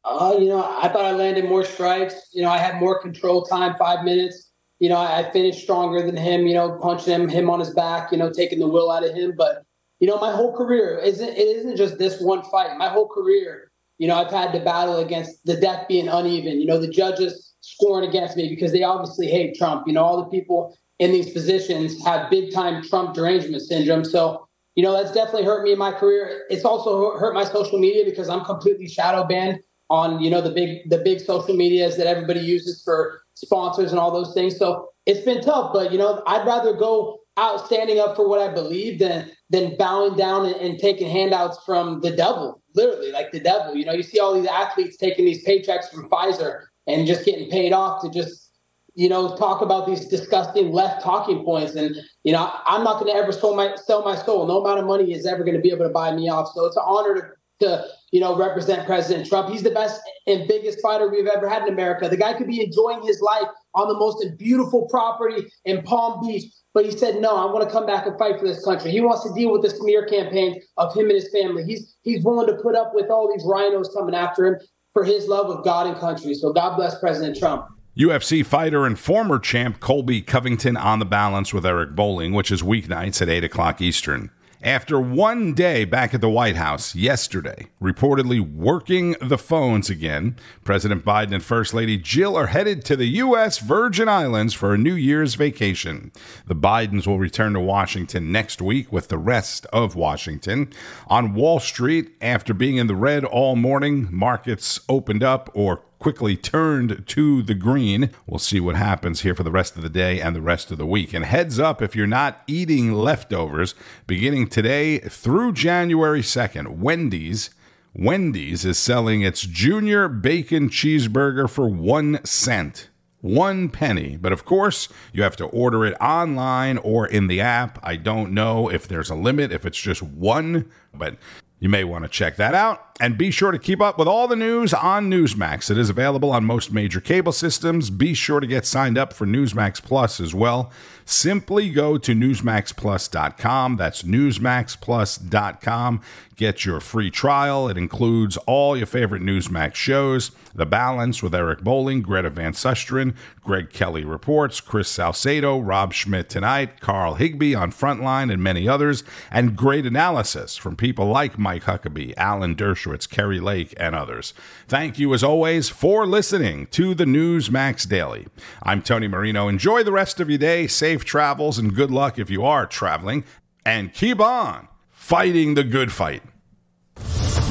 Uh, 0.04 0.36
you 0.38 0.48
know, 0.48 0.64
I 0.64 0.88
thought 0.88 1.04
I 1.04 1.12
landed 1.12 1.44
more 1.44 1.64
strikes. 1.64 2.14
You 2.32 2.42
know, 2.42 2.50
I 2.50 2.58
had 2.58 2.80
more 2.80 3.00
control 3.00 3.42
time, 3.42 3.76
five 3.78 4.04
minutes. 4.04 4.50
You 4.80 4.88
know, 4.88 4.96
I, 4.96 5.20
I 5.20 5.30
finished 5.30 5.62
stronger 5.62 6.02
than 6.02 6.16
him. 6.16 6.46
You 6.46 6.54
know, 6.54 6.78
punching 6.82 7.12
him, 7.12 7.28
him 7.28 7.48
on 7.48 7.60
his 7.60 7.70
back. 7.70 8.10
You 8.10 8.18
know, 8.18 8.32
taking 8.32 8.58
the 8.58 8.66
will 8.66 8.90
out 8.90 9.04
of 9.04 9.14
him. 9.14 9.34
But 9.36 9.64
you 10.02 10.08
know, 10.08 10.18
my 10.18 10.32
whole 10.32 10.52
career 10.52 10.98
isn't 10.98 11.28
it 11.28 11.38
isn't 11.38 11.76
just 11.76 11.96
this 11.96 12.20
one 12.20 12.42
fight. 12.42 12.76
My 12.76 12.88
whole 12.88 13.06
career, 13.06 13.70
you 13.98 14.08
know, 14.08 14.16
I've 14.16 14.32
had 14.32 14.50
to 14.52 14.58
battle 14.58 14.96
against 14.98 15.46
the 15.46 15.56
death 15.56 15.86
being 15.88 16.08
uneven. 16.08 16.60
You 16.60 16.66
know, 16.66 16.80
the 16.80 16.88
judges 16.88 17.54
scoring 17.60 18.08
against 18.08 18.36
me 18.36 18.48
because 18.48 18.72
they 18.72 18.82
obviously 18.82 19.28
hate 19.28 19.54
Trump. 19.54 19.86
You 19.86 19.92
know, 19.92 20.02
all 20.02 20.16
the 20.16 20.28
people 20.28 20.76
in 20.98 21.12
these 21.12 21.32
positions 21.32 22.04
have 22.04 22.28
big 22.32 22.52
time 22.52 22.82
Trump 22.82 23.14
derangement 23.14 23.62
syndrome. 23.62 24.04
So 24.04 24.48
you 24.74 24.82
know, 24.82 24.92
that's 24.92 25.12
definitely 25.12 25.44
hurt 25.44 25.62
me 25.62 25.70
in 25.70 25.78
my 25.78 25.92
career. 25.92 26.46
It's 26.50 26.64
also 26.64 27.16
hurt 27.16 27.32
my 27.32 27.44
social 27.44 27.78
media 27.78 28.04
because 28.04 28.28
I'm 28.28 28.44
completely 28.44 28.88
shadow 28.88 29.22
banned 29.22 29.60
on 29.88 30.20
you 30.20 30.30
know 30.30 30.40
the 30.40 30.50
big 30.50 30.90
the 30.90 30.98
big 30.98 31.20
social 31.20 31.54
medias 31.54 31.96
that 31.96 32.08
everybody 32.08 32.40
uses 32.40 32.82
for 32.82 33.22
sponsors 33.34 33.92
and 33.92 34.00
all 34.00 34.10
those 34.10 34.34
things. 34.34 34.58
So 34.58 34.88
it's 35.06 35.24
been 35.24 35.42
tough, 35.42 35.72
but 35.72 35.92
you 35.92 35.98
know 35.98 36.24
I'd 36.26 36.44
rather 36.44 36.72
go 36.72 37.20
out 37.36 37.64
standing 37.66 37.98
up 37.98 38.16
for 38.16 38.28
what 38.28 38.40
I 38.40 38.52
believe 38.52 38.98
than 38.98 39.30
than 39.50 39.76
bowing 39.76 40.16
down 40.16 40.46
and, 40.46 40.56
and 40.56 40.78
taking 40.78 41.08
handouts 41.08 41.58
from 41.64 42.00
the 42.00 42.10
devil, 42.10 42.62
literally 42.74 43.12
like 43.12 43.32
the 43.32 43.40
devil. 43.40 43.74
You 43.74 43.84
know, 43.84 43.92
you 43.92 44.02
see 44.02 44.18
all 44.18 44.34
these 44.34 44.48
athletes 44.48 44.96
taking 44.96 45.24
these 45.24 45.46
paychecks 45.46 45.90
from 45.90 46.08
Pfizer 46.08 46.64
and 46.86 47.06
just 47.06 47.24
getting 47.24 47.50
paid 47.50 47.72
off 47.72 48.02
to 48.02 48.10
just 48.10 48.50
you 48.94 49.08
know 49.08 49.36
talk 49.36 49.62
about 49.62 49.86
these 49.86 50.06
disgusting 50.06 50.72
left 50.72 51.02
talking 51.02 51.44
points. 51.44 51.74
And 51.74 51.96
you 52.24 52.32
know 52.32 52.52
i'm 52.66 52.84
not 52.84 53.00
going 53.00 53.12
to 53.12 53.18
ever 53.18 53.32
sell 53.32 53.54
my 53.54 53.74
sell 53.76 54.04
my 54.04 54.16
soul. 54.16 54.46
No 54.46 54.62
amount 54.62 54.80
of 54.80 54.86
money 54.86 55.12
is 55.12 55.26
ever 55.26 55.44
going 55.44 55.56
to 55.56 55.62
be 55.62 55.70
able 55.70 55.86
to 55.86 55.92
buy 55.92 56.14
me 56.14 56.28
off. 56.28 56.52
So 56.54 56.66
it's 56.66 56.76
an 56.76 56.84
honor 56.86 57.38
to 57.62 57.84
you 58.12 58.20
know 58.20 58.36
represent 58.36 58.86
President 58.86 59.28
Trump. 59.28 59.48
He's 59.48 59.62
the 59.62 59.70
best 59.70 60.00
and 60.26 60.46
biggest 60.46 60.80
fighter 60.80 61.08
we've 61.08 61.26
ever 61.26 61.48
had 61.48 61.62
in 61.62 61.72
America. 61.72 62.08
The 62.08 62.16
guy 62.16 62.34
could 62.34 62.46
be 62.46 62.62
enjoying 62.62 63.02
his 63.02 63.20
life 63.20 63.48
on 63.74 63.88
the 63.88 63.94
most 63.94 64.24
beautiful 64.38 64.86
property 64.90 65.46
in 65.64 65.82
Palm 65.82 66.26
Beach, 66.26 66.44
but 66.74 66.84
he 66.84 66.90
said 66.90 67.20
no. 67.20 67.36
I 67.36 67.50
want 67.52 67.66
to 67.66 67.72
come 67.72 67.86
back 67.86 68.06
and 68.06 68.18
fight 68.18 68.38
for 68.38 68.46
this 68.46 68.64
country. 68.64 68.90
He 68.90 69.00
wants 69.00 69.24
to 69.24 69.34
deal 69.34 69.50
with 69.52 69.62
the 69.62 69.70
smear 69.70 70.06
campaigns 70.06 70.56
of 70.76 70.94
him 70.94 71.06
and 71.06 71.14
his 71.14 71.30
family. 71.32 71.64
He's 71.64 71.96
he's 72.02 72.22
willing 72.24 72.46
to 72.48 72.62
put 72.62 72.74
up 72.74 72.92
with 72.94 73.10
all 73.10 73.32
these 73.32 73.44
RINOs 73.44 73.92
coming 73.94 74.14
after 74.14 74.46
him 74.46 74.56
for 74.92 75.04
his 75.04 75.26
love 75.26 75.46
of 75.46 75.64
God 75.64 75.86
and 75.86 75.96
country. 75.96 76.34
So 76.34 76.52
God 76.52 76.76
bless 76.76 76.98
President 76.98 77.38
Trump. 77.38 77.66
UFC 77.96 78.44
fighter 78.44 78.86
and 78.86 78.98
former 78.98 79.38
champ 79.38 79.78
Colby 79.80 80.22
Covington 80.22 80.78
on 80.78 80.98
the 80.98 81.04
balance 81.04 81.52
with 81.52 81.66
Eric 81.66 81.94
Bolling, 81.94 82.32
which 82.32 82.50
is 82.50 82.62
weeknights 82.62 83.20
at 83.20 83.28
8 83.28 83.44
o'clock 83.44 83.82
Eastern. 83.82 84.30
After 84.64 85.00
one 85.00 85.54
day 85.54 85.84
back 85.84 86.14
at 86.14 86.20
the 86.20 86.30
White 86.30 86.54
House 86.54 86.94
yesterday, 86.94 87.66
reportedly 87.82 88.38
working 88.38 89.16
the 89.20 89.36
phones 89.36 89.90
again, 89.90 90.36
President 90.62 91.04
Biden 91.04 91.34
and 91.34 91.42
First 91.42 91.74
Lady 91.74 91.98
Jill 91.98 92.36
are 92.36 92.46
headed 92.46 92.84
to 92.84 92.94
the 92.94 93.06
U.S. 93.06 93.58
Virgin 93.58 94.08
Islands 94.08 94.54
for 94.54 94.72
a 94.72 94.78
New 94.78 94.94
Year's 94.94 95.34
vacation. 95.34 96.12
The 96.46 96.54
Bidens 96.54 97.08
will 97.08 97.18
return 97.18 97.54
to 97.54 97.60
Washington 97.60 98.30
next 98.30 98.62
week 98.62 98.92
with 98.92 99.08
the 99.08 99.18
rest 99.18 99.66
of 99.72 99.96
Washington. 99.96 100.72
On 101.08 101.34
Wall 101.34 101.58
Street, 101.58 102.12
after 102.20 102.54
being 102.54 102.76
in 102.76 102.86
the 102.86 102.94
red 102.94 103.24
all 103.24 103.56
morning, 103.56 104.06
markets 104.12 104.78
opened 104.88 105.24
up 105.24 105.50
or 105.54 105.82
quickly 106.02 106.36
turned 106.36 107.06
to 107.06 107.42
the 107.42 107.54
green. 107.54 108.10
We'll 108.26 108.40
see 108.40 108.58
what 108.58 108.74
happens 108.74 109.20
here 109.20 109.36
for 109.36 109.44
the 109.44 109.52
rest 109.52 109.76
of 109.76 109.82
the 109.82 109.88
day 109.88 110.20
and 110.20 110.34
the 110.34 110.42
rest 110.42 110.72
of 110.72 110.78
the 110.78 110.84
week. 110.84 111.14
And 111.14 111.24
heads 111.24 111.60
up 111.60 111.80
if 111.80 111.94
you're 111.94 112.08
not 112.08 112.42
eating 112.48 112.92
leftovers, 112.92 113.76
beginning 114.08 114.48
today 114.48 114.98
through 114.98 115.52
January 115.52 116.20
2nd, 116.20 116.76
Wendy's. 116.78 117.50
Wendy's 117.94 118.64
is 118.64 118.78
selling 118.78 119.22
its 119.22 119.42
junior 119.42 120.08
bacon 120.08 120.68
cheeseburger 120.68 121.48
for 121.48 121.68
one 121.68 122.18
cent 122.24 122.88
one 123.20 123.68
penny. 123.68 124.16
But 124.16 124.32
of 124.32 124.44
course, 124.44 124.88
you 125.12 125.22
have 125.22 125.36
to 125.36 125.44
order 125.44 125.86
it 125.86 125.94
online 126.00 126.78
or 126.78 127.06
in 127.06 127.28
the 127.28 127.40
app. 127.40 127.78
I 127.80 127.94
don't 127.94 128.32
know 128.32 128.68
if 128.68 128.88
there's 128.88 129.10
a 129.10 129.14
limit, 129.14 129.52
if 129.52 129.64
it's 129.64 129.80
just 129.80 130.02
one, 130.02 130.68
but 130.92 131.16
you 131.60 131.68
may 131.68 131.84
want 131.84 132.02
to 132.02 132.08
check 132.08 132.34
that 132.38 132.56
out. 132.56 132.91
And 133.00 133.18
be 133.18 133.30
sure 133.30 133.50
to 133.50 133.58
keep 133.58 133.80
up 133.80 133.98
with 133.98 134.06
all 134.06 134.28
the 134.28 134.36
news 134.36 134.72
on 134.72 135.10
Newsmax. 135.10 135.70
It 135.70 135.78
is 135.78 135.90
available 135.90 136.30
on 136.30 136.44
most 136.44 136.72
major 136.72 137.00
cable 137.00 137.32
systems. 137.32 137.90
Be 137.90 138.14
sure 138.14 138.38
to 138.38 138.46
get 138.46 138.66
signed 138.66 138.96
up 138.98 139.12
for 139.12 139.26
Newsmax 139.26 139.82
Plus 139.82 140.20
as 140.20 140.34
well. 140.34 140.70
Simply 141.04 141.70
go 141.70 141.98
to 141.98 142.14
NewsmaxPlus.com. 142.14 143.76
That's 143.76 144.02
NewsmaxPlus.com. 144.02 146.00
Get 146.36 146.64
your 146.64 146.80
free 146.80 147.10
trial. 147.10 147.68
It 147.68 147.76
includes 147.76 148.36
all 148.46 148.76
your 148.76 148.86
favorite 148.86 149.22
Newsmax 149.22 149.74
shows 149.74 150.30
The 150.54 150.66
Balance 150.66 151.22
with 151.22 151.34
Eric 151.34 151.60
Bolling, 151.60 152.02
Greta 152.02 152.30
Van 152.30 152.52
Susteren, 152.52 153.14
Greg 153.42 153.70
Kelly 153.70 154.04
Reports, 154.04 154.60
Chris 154.60 154.88
Salcedo, 154.88 155.58
Rob 155.58 155.92
Schmitt 155.92 156.28
Tonight, 156.28 156.80
Carl 156.80 157.14
Higbie 157.14 157.54
on 157.54 157.70
Frontline, 157.70 158.32
and 158.32 158.42
many 158.42 158.68
others, 158.68 159.04
and 159.30 159.56
great 159.56 159.86
analysis 159.86 160.56
from 160.56 160.74
people 160.74 161.06
like 161.06 161.38
Mike 161.38 161.64
Huckabee, 161.64 162.14
Alan 162.16 162.56
Dershowitz, 162.56 162.81
Kari 163.06 163.40
Lake, 163.40 163.74
and 163.78 163.94
others. 163.94 164.34
Thank 164.68 164.98
you, 164.98 165.12
as 165.14 165.22
always, 165.22 165.68
for 165.68 166.06
listening 166.06 166.66
to 166.68 166.94
the 166.94 167.04
Newsmax 167.04 167.88
Daily. 167.88 168.26
I'm 168.62 168.82
Tony 168.82 169.08
Marino. 169.08 169.48
Enjoy 169.48 169.82
the 169.82 169.92
rest 169.92 170.20
of 170.20 170.28
your 170.28 170.38
day. 170.38 170.66
Safe 170.66 171.04
travels 171.04 171.58
and 171.58 171.74
good 171.74 171.90
luck 171.90 172.18
if 172.18 172.30
you 172.30 172.44
are 172.44 172.66
traveling. 172.66 173.24
And 173.64 173.92
keep 173.92 174.20
on 174.20 174.68
fighting 174.90 175.54
the 175.54 175.64
good 175.64 175.92
fight. 175.92 176.22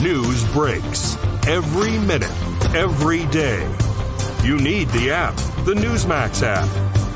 News 0.01 0.43
breaks 0.51 1.17
every 1.47 1.99
minute, 1.99 2.31
every 2.75 3.25
day. 3.27 3.69
You 4.43 4.57
need 4.57 4.87
the 4.89 5.11
app, 5.11 5.35
the 5.65 5.75
Newsmax 5.75 6.41
app. 6.43 6.67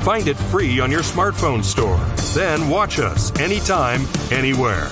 Find 0.02 0.28
it 0.28 0.36
free 0.36 0.78
on 0.78 0.90
your 0.90 1.02
smartphone 1.02 1.64
store. 1.64 1.98
Then 2.32 2.68
watch 2.68 3.00
us 3.00 3.36
anytime, 3.40 4.02
anywhere. 4.30 4.88